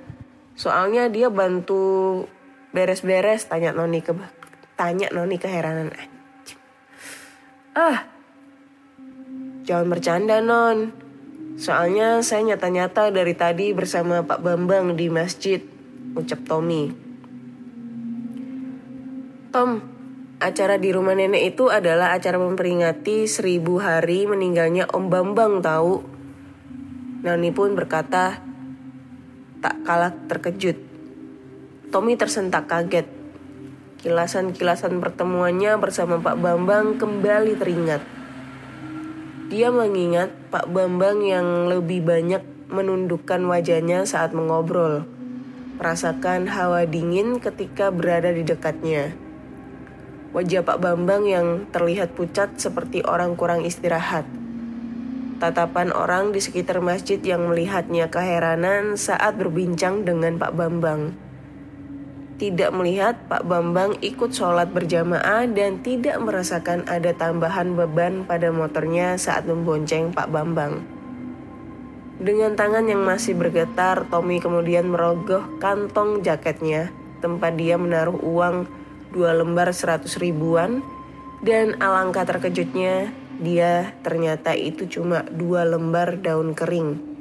Soalnya 0.60 1.08
dia 1.08 1.32
bantu 1.32 2.24
beres-beres, 2.76 3.48
tanya 3.48 3.72
Noni 3.72 4.04
ke 4.04 4.12
tanya 4.76 5.08
Noni 5.16 5.40
keheranan. 5.40 5.96
Ah, 7.76 8.08
jangan 9.64 9.88
bercanda 9.88 10.44
non. 10.44 10.92
Soalnya 11.56 12.20
saya 12.20 12.44
nyata-nyata 12.44 13.16
dari 13.16 13.32
tadi 13.32 13.72
bersama 13.72 14.20
Pak 14.24 14.44
Bambang 14.44 15.00
di 15.00 15.08
masjid, 15.08 15.64
ucap 16.12 16.44
Tommy. 16.44 16.92
Tom, 19.56 19.95
acara 20.40 20.76
di 20.76 20.92
rumah 20.92 21.16
nenek 21.16 21.56
itu 21.56 21.72
adalah 21.72 22.12
acara 22.12 22.36
memperingati 22.36 23.24
seribu 23.24 23.80
hari 23.80 24.28
meninggalnya 24.28 24.88
Om 24.92 25.08
Bambang 25.08 25.64
tahu. 25.64 26.04
Nani 27.24 27.50
pun 27.56 27.74
berkata 27.74 28.44
tak 29.64 29.76
kalah 29.88 30.14
terkejut. 30.28 30.78
Tommy 31.90 32.20
tersentak 32.20 32.68
kaget. 32.68 33.08
Kilasan-kilasan 34.04 35.02
pertemuannya 35.02 35.80
bersama 35.82 36.22
Pak 36.22 36.38
Bambang 36.38 37.00
kembali 37.00 37.58
teringat. 37.58 38.04
Dia 39.50 39.74
mengingat 39.74 40.30
Pak 40.54 40.70
Bambang 40.70 41.26
yang 41.26 41.72
lebih 41.72 42.06
banyak 42.06 42.44
menundukkan 42.70 43.42
wajahnya 43.50 44.06
saat 44.06 44.36
mengobrol. 44.36 45.08
Merasakan 45.82 46.46
hawa 46.52 46.86
dingin 46.86 47.42
ketika 47.42 47.90
berada 47.90 48.30
di 48.30 48.46
dekatnya 48.46 49.26
Wajah 50.36 50.68
Pak 50.68 50.84
Bambang 50.84 51.24
yang 51.32 51.64
terlihat 51.72 52.12
pucat 52.12 52.60
seperti 52.60 53.00
orang 53.08 53.40
kurang 53.40 53.64
istirahat. 53.64 54.28
Tatapan 55.40 55.96
orang 55.96 56.36
di 56.36 56.44
sekitar 56.44 56.84
masjid 56.84 57.16
yang 57.24 57.48
melihatnya 57.48 58.12
keheranan 58.12 59.00
saat 59.00 59.40
berbincang 59.40 60.04
dengan 60.04 60.36
Pak 60.36 60.52
Bambang. 60.52 61.16
tidak 62.36 62.76
melihat 62.76 63.16
Pak 63.32 63.48
Bambang 63.48 63.96
ikut 64.04 64.36
sholat 64.36 64.68
berjamaah 64.76 65.48
dan 65.48 65.80
tidak 65.80 66.20
merasakan 66.20 66.84
ada 66.84 67.16
tambahan 67.16 67.80
beban 67.80 68.28
pada 68.28 68.52
motornya 68.52 69.16
saat 69.16 69.48
membonceng 69.48 70.12
Pak 70.12 70.28
Bambang. 70.36 70.84
Dengan 72.20 72.60
tangan 72.60 72.92
yang 72.92 73.08
masih 73.08 73.40
bergetar, 73.40 74.04
Tommy 74.12 74.44
kemudian 74.44 74.92
merogoh 74.92 75.48
kantong 75.64 76.28
jaketnya 76.28 76.92
tempat 77.24 77.56
dia 77.56 77.80
menaruh 77.80 78.20
uang 78.20 78.68
dua 79.16 79.32
lembar 79.32 79.72
seratus 79.72 80.20
ribuan 80.20 80.84
dan 81.40 81.80
alangkah 81.80 82.28
terkejutnya 82.28 83.16
dia 83.40 83.96
ternyata 84.04 84.52
itu 84.52 84.92
cuma 84.92 85.24
dua 85.32 85.64
lembar 85.64 86.20
daun 86.20 86.52
kering. 86.52 87.16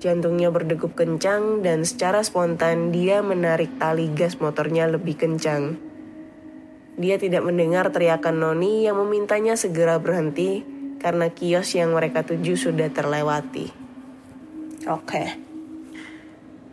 Jantungnya 0.00 0.48
berdegup 0.48 0.96
kencang 0.96 1.60
dan 1.60 1.84
secara 1.84 2.24
spontan 2.24 2.94
dia 2.94 3.20
menarik 3.20 3.76
tali 3.76 4.08
gas 4.16 4.40
motornya 4.40 4.88
lebih 4.88 5.18
kencang. 5.20 5.76
Dia 6.96 7.18
tidak 7.20 7.44
mendengar 7.44 7.90
teriakan 7.92 8.40
Noni 8.42 8.86
yang 8.86 8.96
memintanya 8.96 9.58
segera 9.58 9.98
berhenti 9.98 10.62
karena 11.02 11.30
kios 11.30 11.74
yang 11.74 11.94
mereka 11.94 12.22
tuju 12.26 12.54
sudah 12.58 12.90
terlewati. 12.90 13.70
Oke. 14.86 15.24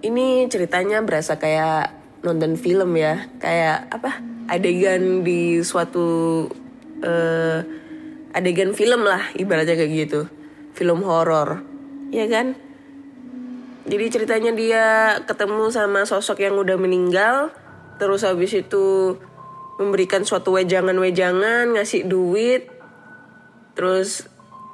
Ini 0.06 0.45
ceritanya 0.45 1.01
berasa 1.01 1.41
kayak 1.41 2.04
nonton 2.25 2.57
film 2.57 2.97
ya, 2.97 3.29
kayak 3.38 3.93
apa? 3.93 4.19
Adegan 4.49 5.21
di 5.21 5.61
suatu 5.61 6.49
eh, 7.05 7.59
adegan 8.33 8.73
film 8.73 9.05
lah 9.05 9.31
ibaratnya 9.38 9.77
kayak 9.77 9.93
gitu. 9.93 10.21
Film 10.73 11.05
horor. 11.05 11.63
Ya 12.09 12.25
kan? 12.27 12.57
Jadi 13.85 14.05
ceritanya 14.09 14.51
dia 14.57 14.85
ketemu 15.29 15.69
sama 15.69 16.09
sosok 16.09 16.41
yang 16.41 16.57
udah 16.57 16.73
meninggal, 16.81 17.53
terus 18.01 18.25
habis 18.25 18.57
itu 18.57 19.13
memberikan 19.77 20.25
suatu 20.25 20.57
wejangan-wejangan, 20.57 21.77
ngasih 21.77 22.09
duit, 22.09 22.65
terus 23.77 24.25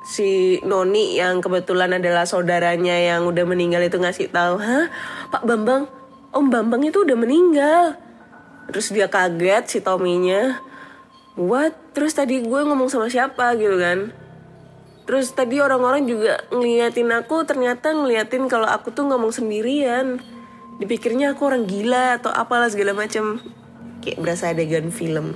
si 0.07 0.57
Noni 0.63 1.19
yang 1.19 1.43
kebetulan 1.43 1.91
adalah 1.99 2.23
saudaranya 2.23 2.97
yang 2.97 3.27
udah 3.27 3.43
meninggal 3.43 3.83
itu 3.83 3.99
ngasih 3.99 4.31
tahu, 4.31 4.63
hah 4.63 4.87
Pak 5.27 5.43
Bambang, 5.43 5.91
Om 6.31 6.47
Bambang 6.47 6.87
itu 6.87 7.03
udah 7.03 7.17
meninggal. 7.19 7.99
Terus 8.71 8.95
dia 8.95 9.11
kaget 9.11 9.67
si 9.67 9.79
Tominya, 9.83 10.63
what? 11.35 11.75
Terus 11.91 12.15
tadi 12.15 12.39
gue 12.39 12.61
ngomong 12.63 12.87
sama 12.87 13.11
siapa 13.11 13.51
gitu 13.59 13.75
kan? 13.75 14.15
Terus 15.03 15.35
tadi 15.35 15.59
orang-orang 15.59 16.07
juga 16.07 16.39
ngeliatin 16.55 17.11
aku 17.11 17.43
ternyata 17.43 17.91
ngeliatin 17.91 18.47
kalau 18.47 18.63
aku 18.63 18.95
tuh 18.95 19.11
ngomong 19.11 19.35
sendirian. 19.35 20.23
Dipikirnya 20.79 21.35
aku 21.35 21.51
orang 21.51 21.67
gila 21.67 22.15
atau 22.15 22.31
apalah 22.31 22.71
segala 22.71 22.95
macam. 22.95 23.43
Kayak 23.99 24.17
berasa 24.23 24.55
adegan 24.55 24.87
film. 24.87 25.35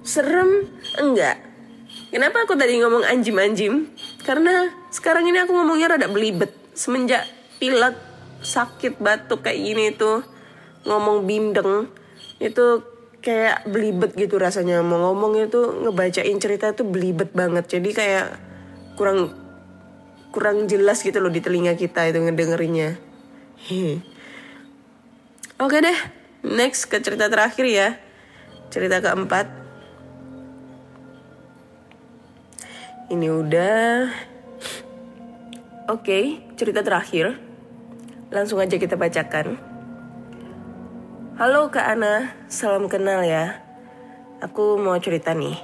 Serem? 0.00 0.64
Enggak. 0.96 1.38
Kenapa 2.08 2.46
aku 2.46 2.56
tadi 2.56 2.80
ngomong 2.80 3.04
anjim-anjim? 3.04 3.90
Karena 4.24 4.72
sekarang 4.88 5.28
ini 5.28 5.44
aku 5.44 5.52
ngomongnya 5.52 5.92
rada 5.92 6.08
belibet. 6.08 6.54
Semenjak 6.72 7.26
pilek, 7.60 7.98
sakit, 8.42 8.98
batuk 9.00 9.44
kayak 9.44 9.60
gini 9.60 9.84
tuh. 9.94 10.24
Ngomong 10.88 11.24
bindeng. 11.24 11.90
Itu 12.40 12.84
kayak 13.24 13.66
belibet 13.66 14.14
gitu 14.14 14.38
rasanya. 14.38 14.80
Mau 14.86 15.02
ngomongnya 15.02 15.50
tuh 15.50 15.82
ngebacain 15.82 16.38
cerita 16.38 16.70
tuh 16.72 16.86
belibet 16.86 17.34
banget. 17.34 17.66
Jadi 17.66 17.90
kayak 17.90 18.26
kurang 18.94 19.34
kurang 20.30 20.68
jelas 20.68 21.00
gitu 21.00 21.16
loh 21.18 21.32
di 21.32 21.40
telinga 21.40 21.74
kita 21.74 22.06
itu 22.06 22.22
ngedengerinnya. 22.22 23.00
Hehe. 23.66 24.04
Oke 25.64 25.80
deh, 25.80 25.96
next 26.44 26.86
ke 26.92 27.00
cerita 27.00 27.32
terakhir 27.32 27.64
ya. 27.64 27.88
Cerita 28.68 29.00
keempat. 29.00 29.48
Ini 33.06 33.26
udah. 33.30 34.10
Oke, 35.86 36.42
cerita 36.58 36.82
terakhir. 36.82 37.45
Langsung 38.26 38.58
aja 38.58 38.74
kita 38.74 38.98
bacakan. 38.98 39.54
Halo 41.38 41.70
Kak 41.70 41.94
Ana, 41.94 42.34
salam 42.50 42.90
kenal 42.90 43.22
ya. 43.22 43.62
Aku 44.42 44.82
mau 44.82 44.98
cerita 44.98 45.30
nih. 45.30 45.54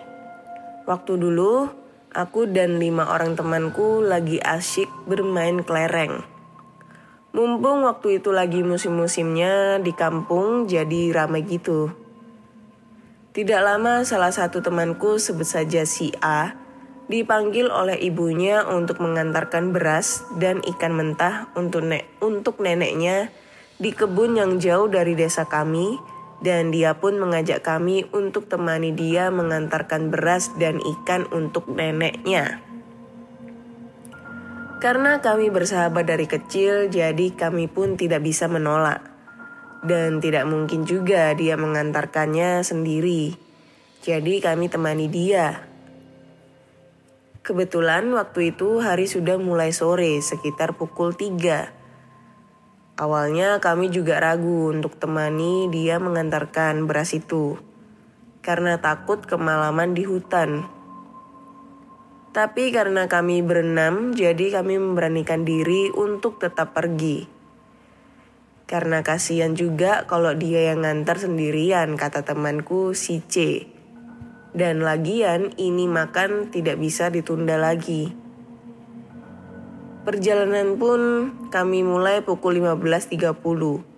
Waktu 0.86 1.18
dulu 1.18 1.66
aku 2.14 2.46
dan 2.46 2.78
lima 2.78 3.10
orang 3.10 3.34
temanku 3.34 3.98
lagi 4.06 4.38
asyik 4.38 4.86
bermain 5.10 5.66
kelereng. 5.66 6.22
Mumpung 7.34 7.82
waktu 7.82 8.22
itu 8.22 8.30
lagi 8.30 8.62
musim-musimnya 8.62 9.82
di 9.82 9.90
kampung 9.90 10.70
jadi 10.70 11.10
ramai 11.10 11.42
gitu. 11.42 11.90
Tidak 13.34 13.58
lama 13.58 14.06
salah 14.06 14.30
satu 14.30 14.62
temanku 14.62 15.18
sebut 15.18 15.48
saja 15.48 15.82
si 15.82 16.14
A 16.22 16.61
dipanggil 17.10 17.70
oleh 17.70 17.98
ibunya 17.98 18.62
untuk 18.66 19.02
mengantarkan 19.02 19.74
beras 19.74 20.22
dan 20.38 20.62
ikan 20.62 20.94
mentah 20.94 21.50
untuk 21.58 21.82
nek 21.82 22.06
untuk 22.22 22.62
neneknya 22.62 23.30
di 23.82 23.90
kebun 23.90 24.38
yang 24.38 24.62
jauh 24.62 24.86
dari 24.86 25.18
desa 25.18 25.50
kami 25.50 25.98
dan 26.42 26.74
dia 26.74 26.98
pun 26.98 27.18
mengajak 27.22 27.62
kami 27.62 28.06
untuk 28.10 28.50
temani 28.50 28.90
dia 28.90 29.30
mengantarkan 29.30 30.10
beras 30.10 30.50
dan 30.58 30.82
ikan 30.82 31.30
untuk 31.30 31.70
neneknya. 31.70 32.58
Karena 34.82 35.22
kami 35.22 35.54
bersahabat 35.54 36.02
dari 36.02 36.26
kecil, 36.26 36.90
jadi 36.90 37.30
kami 37.38 37.70
pun 37.70 37.94
tidak 37.94 38.26
bisa 38.26 38.50
menolak. 38.50 39.06
Dan 39.86 40.18
tidak 40.18 40.42
mungkin 40.50 40.82
juga 40.82 41.30
dia 41.38 41.54
mengantarkannya 41.54 42.66
sendiri. 42.66 43.38
Jadi 44.02 44.42
kami 44.42 44.66
temani 44.66 45.06
dia. 45.06 45.71
Kebetulan 47.42 48.06
waktu 48.14 48.54
itu 48.54 48.78
hari 48.78 49.10
sudah 49.10 49.34
mulai 49.34 49.74
sore, 49.74 50.22
sekitar 50.22 50.78
pukul 50.78 51.10
3. 51.10 51.74
Awalnya 52.94 53.58
kami 53.58 53.90
juga 53.90 54.22
ragu 54.22 54.70
untuk 54.70 54.94
temani 54.94 55.66
dia 55.66 55.98
mengantarkan 55.98 56.86
beras 56.86 57.10
itu. 57.18 57.58
Karena 58.46 58.78
takut 58.78 59.26
kemalaman 59.26 59.90
di 59.90 60.06
hutan. 60.06 60.70
Tapi 62.30 62.70
karena 62.70 63.10
kami 63.10 63.42
berenam, 63.42 64.14
jadi 64.14 64.62
kami 64.62 64.78
memberanikan 64.78 65.42
diri 65.42 65.90
untuk 65.90 66.38
tetap 66.38 66.78
pergi. 66.78 67.26
Karena 68.70 69.02
kasihan 69.02 69.58
juga 69.58 70.06
kalau 70.06 70.30
dia 70.38 70.70
yang 70.70 70.86
ngantar 70.86 71.18
sendirian, 71.18 71.98
kata 71.98 72.22
temanku 72.22 72.94
si 72.94 73.18
C. 73.26 73.66
Dan 74.52 74.84
lagian 74.84 75.56
ini 75.56 75.88
makan 75.88 76.52
tidak 76.52 76.76
bisa 76.76 77.08
ditunda 77.08 77.56
lagi. 77.56 78.12
Perjalanan 80.02 80.76
pun 80.76 81.00
kami 81.48 81.80
mulai 81.86 82.20
pukul 82.20 82.60
15.30. 82.60 83.92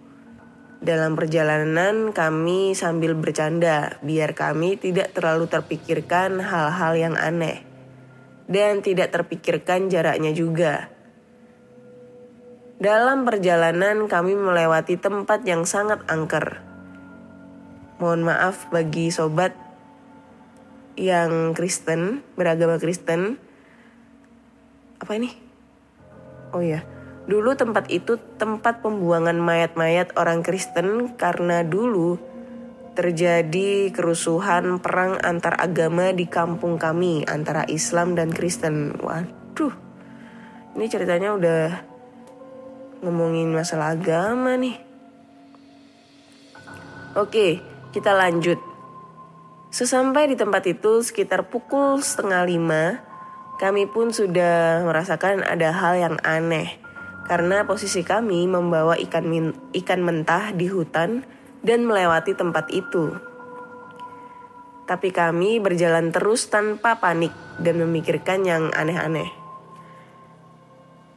Dalam 0.84 1.16
perjalanan 1.16 2.12
kami 2.12 2.76
sambil 2.76 3.16
bercanda 3.16 3.96
biar 4.04 4.36
kami 4.36 4.76
tidak 4.76 5.16
terlalu 5.16 5.48
terpikirkan 5.48 6.44
hal-hal 6.44 6.92
yang 6.92 7.16
aneh 7.16 7.64
dan 8.44 8.84
tidak 8.84 9.16
terpikirkan 9.16 9.88
jaraknya 9.88 10.36
juga. 10.36 10.92
Dalam 12.76 13.24
perjalanan 13.24 14.04
kami 14.04 14.36
melewati 14.36 15.00
tempat 15.00 15.40
yang 15.48 15.64
sangat 15.64 16.04
angker. 16.04 16.60
Mohon 17.96 18.34
maaf 18.34 18.68
bagi 18.68 19.08
sobat 19.08 19.56
yang 20.94 21.54
Kristen, 21.54 22.22
beragama 22.38 22.78
Kristen. 22.78 23.38
Apa 24.98 25.18
ini? 25.18 25.30
Oh 26.54 26.62
ya, 26.62 26.86
dulu 27.26 27.58
tempat 27.58 27.90
itu 27.90 28.18
tempat 28.38 28.78
pembuangan 28.82 29.34
mayat-mayat 29.38 30.14
orang 30.14 30.46
Kristen 30.46 31.18
karena 31.18 31.66
dulu 31.66 32.18
terjadi 32.94 33.90
kerusuhan 33.90 34.78
perang 34.78 35.18
antar 35.18 35.58
agama 35.58 36.14
di 36.14 36.30
kampung 36.30 36.78
kami 36.78 37.26
antara 37.26 37.66
Islam 37.66 38.14
dan 38.14 38.30
Kristen. 38.30 38.94
Waduh, 39.02 39.74
ini 40.78 40.86
ceritanya 40.86 41.34
udah 41.34 41.64
ngomongin 43.02 43.50
masalah 43.50 43.98
agama 43.98 44.54
nih. 44.54 44.78
Oke, 47.18 47.62
kita 47.90 48.14
lanjut. 48.14 48.73
Sesampai 49.74 50.30
di 50.30 50.38
tempat 50.38 50.62
itu 50.70 51.02
sekitar 51.02 51.50
pukul 51.50 51.98
setengah 51.98 52.46
lima, 52.46 53.02
kami 53.58 53.90
pun 53.90 54.14
sudah 54.14 54.86
merasakan 54.86 55.42
ada 55.42 55.74
hal 55.74 55.98
yang 55.98 56.16
aneh. 56.22 56.78
Karena 57.26 57.66
posisi 57.66 58.06
kami 58.06 58.46
membawa 58.46 58.94
ikan 58.94 59.26
min- 59.26 59.58
ikan 59.74 60.06
mentah 60.06 60.54
di 60.54 60.70
hutan 60.70 61.26
dan 61.66 61.90
melewati 61.90 62.38
tempat 62.38 62.70
itu. 62.70 63.18
Tapi 64.86 65.10
kami 65.10 65.58
berjalan 65.58 66.14
terus 66.14 66.46
tanpa 66.46 67.02
panik 67.02 67.34
dan 67.58 67.82
memikirkan 67.82 68.46
yang 68.46 68.70
aneh-aneh. 68.78 69.26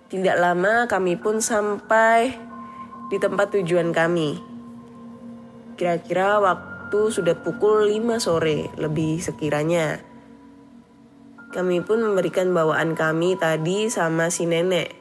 Tidak 0.09 0.33
lama 0.33 0.89
kami 0.89 1.13
pun 1.13 1.45
sampai 1.45 2.33
di 3.13 3.21
tempat 3.21 3.53
tujuan 3.53 3.93
kami. 3.93 4.41
Kira-kira 5.77 6.41
waktu 6.41 6.76
sudah 6.89 7.35
pukul 7.35 7.91
5 7.91 8.23
sore 8.23 8.71
lebih 8.79 9.19
sekiranya. 9.19 9.99
Kami 11.51 11.79
pun 11.83 12.03
memberikan 12.03 12.51
bawaan 12.51 12.95
kami 12.95 13.39
tadi 13.39 13.87
sama 13.87 14.27
si 14.27 14.47
nenek. 14.47 14.91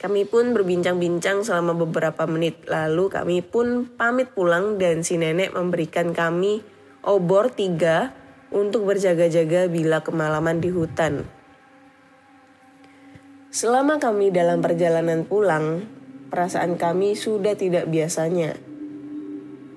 Kami 0.00 0.28
pun 0.28 0.52
berbincang-bincang 0.52 1.48
selama 1.48 1.72
beberapa 1.72 2.28
menit 2.28 2.68
lalu 2.68 3.08
kami 3.08 3.40
pun 3.40 3.88
pamit 3.88 4.28
pulang 4.36 4.76
dan 4.76 5.00
si 5.00 5.16
nenek 5.16 5.56
memberikan 5.56 6.12
kami 6.12 6.60
obor 7.00 7.48
tiga 7.48 8.12
untuk 8.52 8.84
berjaga-jaga 8.84 9.68
bila 9.72 10.04
kemalaman 10.04 10.60
di 10.60 10.68
hutan. 10.68 11.24
Selama 13.54 14.02
kami 14.02 14.34
dalam 14.34 14.58
perjalanan 14.60 15.24
pulang, 15.24 15.86
perasaan 16.26 16.74
kami 16.74 17.14
sudah 17.14 17.54
tidak 17.54 17.86
biasanya. 17.86 18.73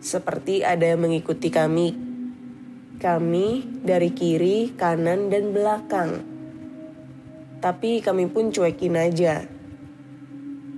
Seperti 0.08 0.64
ada 0.64 0.88
yang 0.88 1.04
mengikuti 1.04 1.52
kami. 1.52 1.92
Kami 2.96 3.48
dari 3.84 4.16
kiri, 4.16 4.72
kanan, 4.72 5.28
dan 5.28 5.52
belakang. 5.52 6.24
Tapi 7.60 8.00
kami 8.00 8.32
pun 8.32 8.56
cuekin 8.56 8.96
aja. 8.96 9.44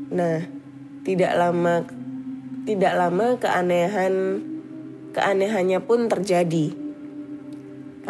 Nah, 0.09 0.41
tidak 1.05 1.37
lama 1.37 1.85
tidak 2.65 2.93
lama 2.97 3.37
keanehan 3.37 4.13
keanehannya 5.13 5.79
pun 5.85 6.09
terjadi. 6.09 6.73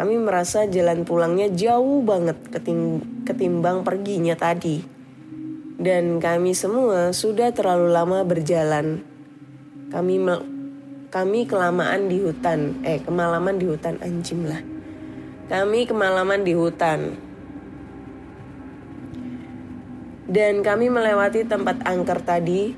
Kami 0.00 0.14
merasa 0.16 0.64
jalan 0.64 1.04
pulangnya 1.04 1.52
jauh 1.52 2.00
banget 2.00 2.40
ketim 2.48 3.04
ketimbang 3.28 3.84
perginya 3.84 4.32
tadi. 4.40 4.80
Dan 5.76 6.16
kami 6.16 6.56
semua 6.56 7.12
sudah 7.12 7.52
terlalu 7.52 7.92
lama 7.92 8.24
berjalan. 8.24 9.04
Kami 9.92 10.16
kami 11.10 11.42
kelamaan 11.42 12.06
di 12.06 12.22
hutan, 12.22 12.86
eh 12.86 13.02
kemalaman 13.02 13.58
di 13.58 13.66
hutan 13.66 13.98
anjing 13.98 14.46
lah. 14.46 14.62
Kami 15.50 15.82
kemalaman 15.90 16.46
di 16.46 16.54
hutan. 16.54 17.18
Dan 20.30 20.62
kami 20.62 20.86
melewati 20.86 21.42
tempat 21.42 21.82
angker 21.82 22.22
tadi. 22.22 22.70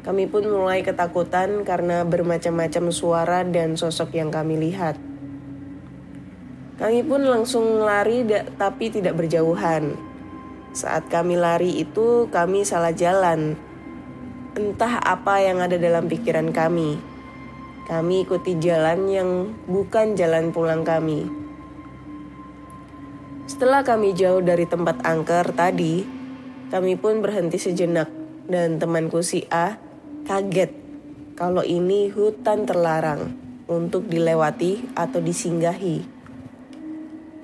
Kami 0.00 0.24
pun 0.24 0.48
mulai 0.48 0.80
ketakutan 0.80 1.68
karena 1.68 2.00
bermacam-macam 2.08 2.88
suara 2.88 3.44
dan 3.44 3.76
sosok 3.76 4.16
yang 4.16 4.32
kami 4.32 4.56
lihat. 4.56 4.96
Kami 6.80 7.04
pun 7.04 7.28
langsung 7.28 7.84
lari 7.84 8.24
tapi 8.56 8.88
tidak 8.88 9.20
berjauhan. 9.20 9.92
Saat 10.72 11.12
kami 11.12 11.36
lari 11.36 11.76
itu 11.84 12.32
kami 12.32 12.64
salah 12.64 12.96
jalan. 12.96 13.52
Entah 14.56 14.96
apa 15.04 15.44
yang 15.44 15.60
ada 15.60 15.76
dalam 15.76 16.08
pikiran 16.08 16.48
kami. 16.48 17.15
Kami 17.86 18.26
ikuti 18.26 18.58
jalan 18.58 19.06
yang 19.06 19.30
bukan 19.70 20.18
jalan 20.18 20.50
pulang 20.50 20.82
kami. 20.82 21.30
Setelah 23.46 23.86
kami 23.86 24.10
jauh 24.10 24.42
dari 24.42 24.66
tempat 24.66 25.06
angker 25.06 25.54
tadi, 25.54 26.02
kami 26.66 26.98
pun 26.98 27.22
berhenti 27.22 27.62
sejenak 27.62 28.10
dan 28.50 28.82
temanku 28.82 29.22
si 29.22 29.46
A 29.54 29.78
kaget 30.26 30.74
kalau 31.38 31.62
ini 31.62 32.10
hutan 32.10 32.66
terlarang 32.66 33.38
untuk 33.70 34.10
dilewati 34.10 34.90
atau 34.98 35.22
disinggahi. 35.22 36.02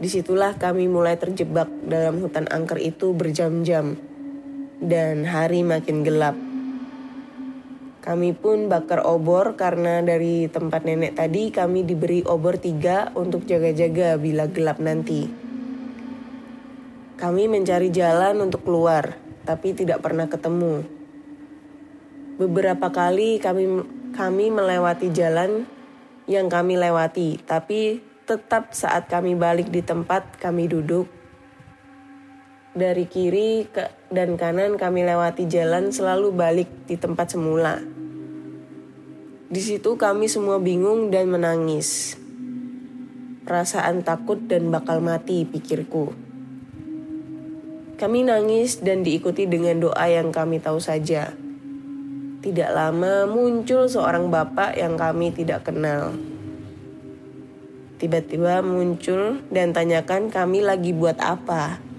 Di 0.02 0.09
situlah 0.11 0.59
kami 0.59 0.90
mulai 0.90 1.14
terjebak 1.14 1.70
dalam 1.87 2.18
hutan 2.18 2.50
angker 2.50 2.83
itu 2.83 3.14
berjam-jam 3.14 3.94
dan 4.83 5.22
hari 5.22 5.62
makin 5.62 6.02
gelap. 6.02 6.35
Kami 8.03 8.35
pun 8.35 8.67
bakar 8.67 9.07
obor 9.07 9.55
karena 9.55 10.03
dari 10.03 10.51
tempat 10.51 10.83
nenek 10.83 11.15
tadi 11.15 11.55
kami 11.55 11.87
diberi 11.87 12.27
obor 12.27 12.59
tiga 12.59 13.15
untuk 13.15 13.47
jaga-jaga 13.47 14.19
bila 14.19 14.51
gelap 14.51 14.83
nanti. 14.83 15.31
Kami 17.15 17.47
mencari 17.47 17.95
jalan 17.95 18.43
untuk 18.43 18.67
keluar, 18.67 19.15
tapi 19.47 19.79
tidak 19.79 20.03
pernah 20.03 20.27
ketemu. 20.27 20.83
Beberapa 22.43 22.91
kali 22.91 23.38
kami 23.38 23.87
kami 24.11 24.51
melewati 24.51 25.15
jalan 25.15 25.62
yang 26.27 26.51
kami 26.51 26.75
lewati, 26.75 27.38
tapi 27.47 28.03
tetap 28.27 28.75
saat 28.75 29.07
kami 29.07 29.38
balik 29.38 29.71
di 29.71 29.79
tempat 29.79 30.43
kami 30.43 30.67
duduk 30.67 31.07
dari 32.75 33.07
kiri 33.07 33.71
ke 33.71 34.02
dan 34.12 34.37
kanan 34.37 34.77
kami 34.77 35.09
lewati 35.09 35.48
jalan 35.48 35.88
selalu 35.88 36.37
balik 36.37 36.68
di 36.85 37.01
tempat 37.01 37.33
semula. 37.33 37.81
Di 39.48 39.61
situ 39.61 39.96
kami 39.96 40.29
semua 40.29 40.61
bingung 40.61 41.09
dan 41.09 41.33
menangis. 41.33 42.20
Perasaan 43.48 44.05
takut 44.05 44.37
dan 44.48 44.68
bakal 44.68 45.01
mati 45.01 45.48
pikirku. 45.48 46.12
Kami 47.96 48.25
nangis 48.25 48.81
dan 48.81 49.05
diikuti 49.05 49.48
dengan 49.48 49.81
doa 49.81 50.09
yang 50.09 50.33
kami 50.33 50.61
tahu 50.61 50.81
saja. 50.81 51.33
Tidak 52.42 52.70
lama 52.75 53.29
muncul 53.29 53.87
seorang 53.87 54.29
bapak 54.29 54.77
yang 54.77 54.96
kami 54.96 55.31
tidak 55.37 55.68
kenal. 55.68 56.16
Tiba-tiba 58.03 58.66
muncul 58.66 59.38
dan 59.53 59.70
tanyakan 59.70 60.27
kami 60.27 60.59
lagi 60.59 60.90
buat 60.90 61.22
apa. 61.22 61.91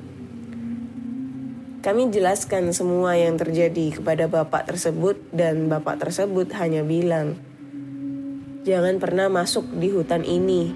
Kami 1.83 2.07
jelaskan 2.15 2.71
semua 2.71 3.19
yang 3.19 3.35
terjadi 3.35 3.99
kepada 3.99 4.31
bapak 4.31 4.71
tersebut 4.71 5.19
dan 5.35 5.67
bapak 5.67 5.99
tersebut 5.99 6.47
hanya 6.55 6.79
bilang, 6.79 7.35
"Jangan 8.63 9.03
pernah 9.03 9.27
masuk 9.27 9.67
di 9.75 9.91
hutan 9.91 10.23
ini. 10.23 10.71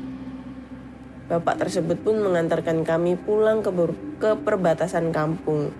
Bapak 1.31 1.63
tersebut 1.63 2.03
pun 2.03 2.19
mengantarkan 2.19 2.83
kami 2.83 3.15
pulang 3.15 3.63
ke, 3.63 3.71
ke 4.19 4.35
perbatasan 4.35 5.15
kampung. 5.15 5.71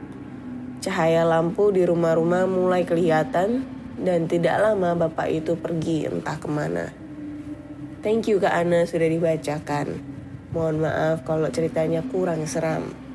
Cahaya 0.80 1.28
lampu 1.28 1.76
di 1.76 1.84
rumah-rumah 1.84 2.48
mulai 2.48 2.88
kelihatan 2.88 3.68
dan 4.00 4.32
tidak 4.32 4.64
lama 4.64 4.96
bapak 4.96 5.28
itu 5.28 5.60
pergi 5.60 6.08
entah 6.08 6.40
ke 6.40 6.48
mana. 6.48 6.88
Thank 8.00 8.32
you 8.32 8.40
Kak 8.40 8.64
Ana 8.64 8.88
sudah 8.88 9.12
dibacakan. 9.12 10.00
Mohon 10.56 10.88
maaf 10.88 11.28
kalau 11.28 11.52
ceritanya 11.52 12.00
kurang 12.08 12.48
seram. 12.48 13.07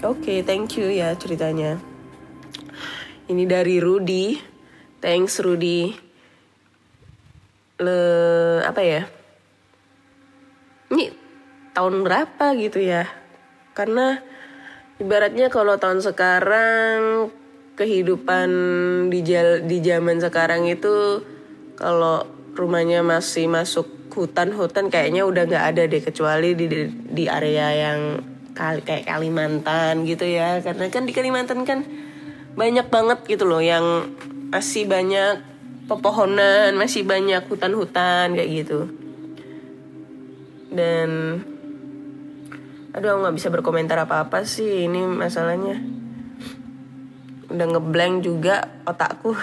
Oke, 0.00 0.24
okay, 0.24 0.38
thank 0.40 0.80
you 0.80 0.88
ya 0.88 1.12
ceritanya. 1.12 1.76
Ini 3.28 3.44
dari 3.44 3.76
Rudy. 3.84 4.40
Thanks 4.96 5.44
Rudy. 5.44 5.92
Le 7.84 8.00
apa 8.64 8.80
ya? 8.80 9.04
Ini 10.88 11.04
tahun 11.76 12.00
berapa 12.00 12.56
gitu 12.56 12.80
ya 12.80 13.08
karena 13.72 14.20
ibaratnya 15.00 15.48
kalau 15.48 15.80
tahun 15.80 16.04
sekarang 16.04 17.30
kehidupan 17.80 18.48
di 19.08 19.24
jal, 19.24 19.64
di 19.64 19.80
zaman 19.80 20.20
sekarang 20.20 20.68
itu 20.68 21.24
kalau 21.80 22.28
rumahnya 22.52 23.00
masih 23.00 23.48
masuk 23.48 23.88
hutan-hutan 24.12 24.92
kayaknya 24.92 25.24
udah 25.24 25.48
nggak 25.48 25.66
ada 25.72 25.82
deh 25.88 26.02
kecuali 26.02 26.52
di 26.52 26.66
di 26.88 27.24
area 27.30 27.68
yang 27.72 28.00
kali 28.60 28.84
kayak 28.84 29.08
Kalimantan 29.08 30.04
gitu 30.04 30.28
ya. 30.28 30.60
Karena 30.60 30.92
kan 30.92 31.08
di 31.08 31.16
Kalimantan 31.16 31.64
kan 31.64 31.80
banyak 32.52 32.92
banget 32.92 33.24
gitu 33.24 33.48
loh 33.48 33.64
yang 33.64 34.12
masih 34.52 34.84
banyak 34.84 35.50
pepohonan 35.90 36.76
masih 36.78 37.02
banyak 37.02 37.42
hutan-hutan 37.50 38.38
kayak 38.38 38.50
gitu. 38.62 38.86
Dan 40.70 41.42
aduh 42.94 43.22
nggak 43.22 43.34
bisa 43.38 43.48
berkomentar 43.50 43.98
apa-apa 43.98 44.46
sih 44.46 44.86
ini 44.86 45.02
masalahnya. 45.02 45.82
Udah 47.50 47.66
ngeblank 47.66 48.22
juga 48.22 48.68
otakku. 48.84 49.32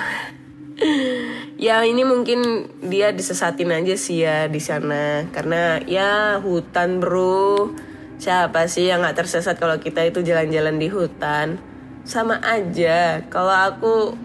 Ya 1.57 1.81
ini 1.81 2.05
mungkin 2.05 2.69
dia 2.85 3.09
disesatin 3.09 3.73
aja 3.73 3.97
sih 3.97 4.21
ya 4.21 4.45
di 4.45 4.61
sana. 4.61 5.25
Karena 5.33 5.81
ya 5.81 6.37
hutan 6.37 7.01
bro 7.01 7.73
siapa 8.17 8.65
sih 8.69 8.89
yang 8.89 9.05
nggak 9.05 9.25
tersesat 9.25 9.57
kalau 9.57 9.77
kita 9.81 10.05
itu 10.05 10.25
jalan-jalan 10.25 10.77
di 10.77 10.89
hutan? 10.89 11.61
Sama 12.03 12.39
aja 12.41 13.21
kalau 13.29 13.53
aku 13.53 14.15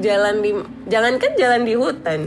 jalan 0.00 0.40
di 0.40 0.50
jangankan 0.90 1.32
jalan 1.36 1.62
di 1.66 1.74
hutan 1.74 2.20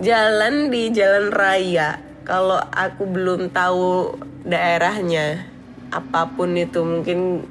jalan 0.00 0.72
di 0.72 0.88
jalan 0.90 1.28
raya. 1.30 2.00
Kalau 2.24 2.58
aku 2.58 3.04
belum 3.04 3.52
tahu 3.52 4.16
daerahnya 4.48 5.44
apa 5.90 6.30
pun 6.32 6.56
itu 6.56 6.80
mungkin 6.80 7.44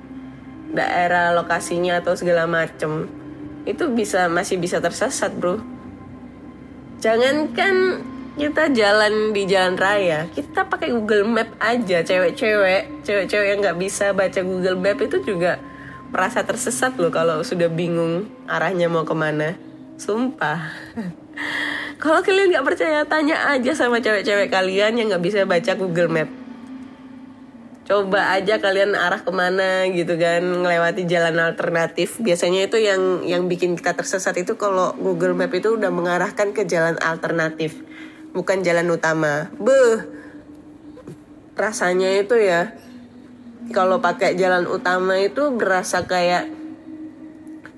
daerah 0.72 1.36
lokasinya 1.36 1.99
atau 1.99 2.16
segala 2.16 2.47
macem 2.47 3.10
itu 3.68 3.91
bisa 3.91 4.26
masih 4.32 4.57
bisa 4.57 4.82
tersesat 4.82 5.36
bro. 5.38 5.62
Jangankan 6.99 8.03
kita 8.39 8.71
jalan 8.71 9.35
di 9.35 9.43
jalan 9.43 9.75
raya 9.75 10.31
kita 10.31 10.63
pakai 10.71 10.95
Google 10.95 11.27
Map 11.27 11.59
aja 11.59 11.99
cewek-cewek 12.07 13.03
cewek-cewek 13.03 13.47
yang 13.51 13.59
nggak 13.59 13.75
bisa 13.75 14.15
baca 14.15 14.39
Google 14.39 14.79
Map 14.79 15.03
itu 15.03 15.19
juga 15.19 15.59
merasa 16.07 16.47
tersesat 16.47 16.95
loh 16.95 17.11
kalau 17.11 17.43
sudah 17.43 17.67
bingung 17.67 18.31
arahnya 18.47 18.87
mau 18.87 19.03
ke 19.03 19.11
mana 19.11 19.59
sumpah 19.99 20.71
Kalau 21.99 22.23
kalian 22.23 22.55
nggak 22.55 22.63
percaya, 22.63 23.03
tanya 23.03 23.51
aja 23.51 23.75
sama 23.75 23.99
cewek-cewek 23.99 24.47
kalian 24.47 24.95
yang 24.95 25.11
nggak 25.11 25.19
bisa 25.19 25.43
baca 25.43 25.75
Google 25.75 26.07
Map. 26.07 26.31
Coba 27.83 28.39
aja 28.39 28.55
kalian 28.55 28.95
arah 28.95 29.19
ke 29.19 29.31
mana 29.35 29.83
gitu 29.91 30.15
kan, 30.15 30.39
ngelewati 30.39 31.03
jalan 31.03 31.35
alternatif. 31.43 32.15
Biasanya 32.23 32.71
itu 32.71 32.79
yang 32.79 33.27
yang 33.27 33.51
bikin 33.51 33.75
kita 33.75 33.99
tersesat 33.99 34.31
itu 34.39 34.55
kalau 34.55 34.95
Google 34.95 35.35
Map 35.35 35.51
itu 35.51 35.75
udah 35.75 35.91
mengarahkan 35.91 36.55
ke 36.55 36.63
jalan 36.63 36.95
alternatif, 37.03 37.83
bukan 38.34 38.61
jalan 38.61 38.88
utama. 38.89 39.49
Beuh, 39.57 40.05
rasanya 41.57 42.13
itu 42.17 42.38
ya, 42.38 42.73
kalau 43.75 44.01
pakai 44.01 44.34
jalan 44.39 44.65
utama 44.65 45.19
itu 45.21 45.53
berasa 45.53 46.05
kayak 46.05 46.49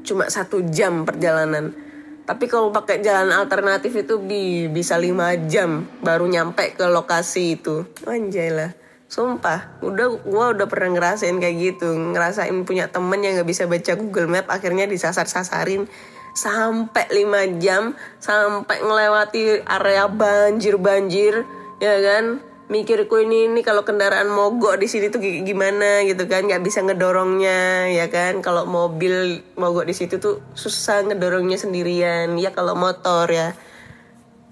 cuma 0.01 0.27
satu 0.27 0.63
jam 0.69 1.03
perjalanan. 1.05 1.73
Tapi 2.21 2.45
kalau 2.47 2.71
pakai 2.71 3.01
jalan 3.03 3.33
alternatif 3.33 3.91
itu 4.07 4.21
bi 4.21 4.69
bisa 4.71 4.95
lima 4.95 5.35
jam 5.49 5.83
baru 5.99 6.29
nyampe 6.29 6.77
ke 6.77 6.85
lokasi 6.87 7.59
itu. 7.59 7.83
Anjay 8.07 8.53
lah. 8.53 8.71
Sumpah, 9.11 9.83
udah 9.83 10.23
gua 10.23 10.55
udah 10.55 10.71
pernah 10.71 10.95
ngerasain 10.95 11.35
kayak 11.35 11.57
gitu, 11.59 11.91
ngerasain 12.15 12.55
punya 12.63 12.87
temen 12.87 13.19
yang 13.19 13.35
nggak 13.35 13.49
bisa 13.51 13.67
baca 13.67 13.99
Google 13.99 14.31
Map, 14.31 14.47
akhirnya 14.47 14.87
disasar-sasarin 14.87 15.83
sampai 16.31 17.07
5 17.11 17.59
jam, 17.59 17.95
sampai 18.19 18.79
ngelewati 18.79 19.67
area 19.67 20.07
banjir-banjir, 20.07 21.43
ya 21.83 21.95
kan? 21.99 22.39
Mikirku 22.71 23.19
ini 23.19 23.51
ini 23.51 23.67
kalau 23.67 23.83
kendaraan 23.83 24.31
mogok 24.31 24.79
di 24.79 24.87
sini 24.87 25.11
tuh 25.11 25.19
gi- 25.19 25.43
gimana 25.43 26.07
gitu 26.07 26.23
kan, 26.23 26.47
nggak 26.47 26.63
bisa 26.63 26.79
ngedorongnya, 26.79 27.91
ya 27.91 28.07
kan? 28.07 28.39
Kalau 28.39 28.63
mobil 28.63 29.43
mogok 29.59 29.83
di 29.83 29.91
situ 29.91 30.23
tuh 30.23 30.39
susah 30.55 31.03
ngedorongnya 31.03 31.59
sendirian, 31.59 32.39
ya 32.39 32.55
kalau 32.55 32.79
motor 32.79 33.27
ya. 33.27 33.51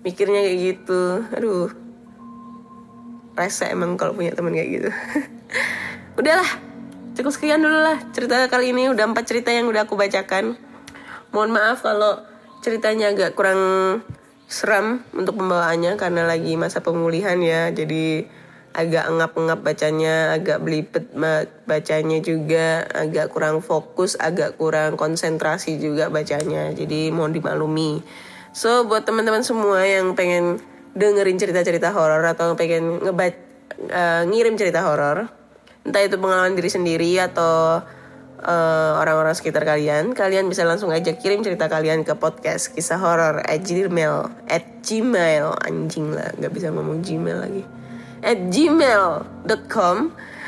Mikirnya 0.04 0.44
kayak 0.44 0.60
gitu, 0.60 1.04
aduh. 1.32 1.72
Rese 3.40 3.72
emang 3.72 3.96
kalau 3.96 4.12
punya 4.12 4.36
temen 4.36 4.52
kayak 4.52 4.68
gitu. 4.68 4.90
Udahlah. 6.20 6.50
Cukup 7.16 7.32
sekian 7.32 7.64
dulu 7.64 7.80
lah 7.80 8.04
cerita 8.12 8.48
kali 8.52 8.76
ini. 8.76 8.92
Udah 8.92 9.08
empat 9.08 9.32
cerita 9.32 9.48
yang 9.52 9.72
udah 9.72 9.88
aku 9.88 9.96
bacakan 9.96 10.60
mohon 11.32 11.54
maaf 11.54 11.86
kalau 11.86 12.22
ceritanya 12.60 13.14
agak 13.14 13.38
kurang 13.38 13.62
seram 14.50 15.06
untuk 15.14 15.38
pembawaannya 15.38 15.96
karena 15.96 16.26
lagi 16.26 16.58
masa 16.58 16.82
pemulihan 16.82 17.38
ya. 17.40 17.70
Jadi 17.70 18.26
agak 18.70 19.10
engap-engap 19.10 19.60
bacanya 19.66 20.38
agak 20.38 20.62
belibet 20.62 21.10
ma- 21.18 21.50
bacanya 21.66 22.22
juga 22.22 22.86
agak 22.94 23.34
kurang 23.34 23.66
fokus 23.66 24.14
agak 24.18 24.58
kurang 24.58 24.98
konsentrasi 24.98 25.78
juga 25.78 26.10
bacanya. 26.10 26.74
Jadi 26.74 27.14
mohon 27.14 27.34
dimaklumi. 27.34 28.02
So 28.54 28.90
buat 28.90 29.06
teman-teman 29.06 29.46
semua 29.46 29.86
yang 29.86 30.18
pengen 30.18 30.58
dengerin 30.98 31.38
cerita-cerita 31.38 31.94
horor 31.94 32.26
atau 32.26 32.58
pengen 32.58 32.98
ngebat 33.06 33.38
eh, 33.90 34.24
ngirim 34.26 34.58
cerita 34.58 34.82
horor 34.86 35.30
entah 35.86 36.02
itu 36.04 36.20
pengalaman 36.20 36.54
diri 36.58 36.70
sendiri 36.70 37.12
atau 37.24 37.82
eh, 38.44 38.92
orang-orang 38.98 39.36
sekitar 39.36 39.68
kalian 39.68 40.16
kalian 40.16 40.48
bisa 40.48 40.64
langsung 40.64 40.90
aja 40.90 41.16
kirim 41.16 41.44
cerita 41.44 41.68
kalian 41.68 42.08
ke 42.08 42.16
podcast 42.16 42.72
kisah 42.72 43.00
horor 43.00 43.44
at 43.44 43.62
gmail 43.64 44.32
at 44.48 44.66
gmail 44.84 45.56
anjing 45.64 46.16
lah 46.16 46.32
nggak 46.40 46.52
bisa 46.54 46.72
ngomong 46.72 47.04
gmail 47.04 47.38
lagi 47.44 47.64
at 48.20 48.40
gmail.com 48.52 49.98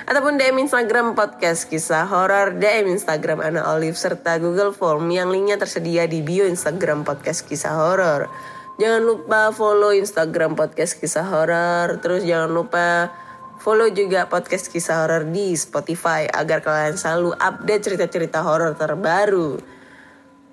ataupun 0.02 0.34
DM 0.36 0.58
Instagram 0.68 1.14
podcast 1.14 1.70
kisah 1.72 2.04
horor 2.10 2.58
DM 2.58 2.92
Instagram 2.92 3.40
Ana 3.40 3.68
Olive 3.76 3.96
serta 3.96 4.42
Google 4.42 4.76
Form 4.76 5.08
yang 5.08 5.32
linknya 5.32 5.56
tersedia 5.62 6.08
di 6.08 6.20
bio 6.20 6.44
Instagram 6.44 7.08
podcast 7.08 7.48
kisah 7.48 7.76
horor 7.78 8.28
Jangan 8.82 9.06
lupa 9.06 9.54
follow 9.54 9.94
Instagram 9.94 10.58
podcast 10.58 10.98
kisah 10.98 11.22
horor. 11.22 12.02
Terus 12.02 12.26
jangan 12.26 12.50
lupa 12.50 13.14
follow 13.62 13.94
juga 13.94 14.26
podcast 14.26 14.74
kisah 14.74 15.06
horor 15.06 15.30
di 15.30 15.54
Spotify 15.54 16.26
agar 16.26 16.66
kalian 16.66 16.98
selalu 16.98 17.38
update 17.38 17.86
cerita-cerita 17.86 18.42
horor 18.42 18.74
terbaru. 18.74 19.62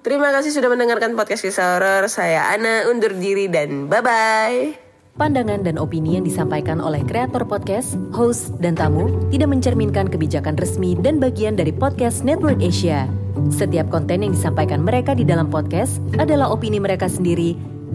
Terima 0.05 0.29
kasih 0.31 0.53
sudah 0.53 0.69
mendengarkan 0.69 1.17
podcast 1.17 1.43
kisah 1.43 1.81
horor. 1.81 2.05
Saya 2.13 2.53
Ana 2.53 2.85
undur 2.93 3.17
diri 3.17 3.49
dan 3.49 3.89
bye-bye. 3.89 4.87
Pandangan 5.19 5.67
dan 5.67 5.83
opini 5.83 6.15
yang 6.15 6.23
disampaikan 6.23 6.79
oleh 6.79 7.03
kreator 7.03 7.43
podcast, 7.43 7.99
host, 8.15 8.55
dan 8.63 8.79
tamu 8.79 9.11
tidak 9.35 9.51
mencerminkan 9.51 10.07
kebijakan 10.07 10.55
resmi 10.55 10.95
dan 10.95 11.19
bagian 11.19 11.59
dari 11.59 11.75
podcast 11.75 12.23
Network 12.23 12.63
Asia. 12.63 13.11
Setiap 13.51 13.91
konten 13.91 14.23
yang 14.23 14.31
disampaikan 14.37 14.87
mereka 14.87 15.19
di 15.19 15.27
dalam 15.27 15.51
podcast 15.51 15.99
adalah 16.23 16.47
opini 16.55 16.79
mereka 16.79 17.11
sendiri 17.11 17.78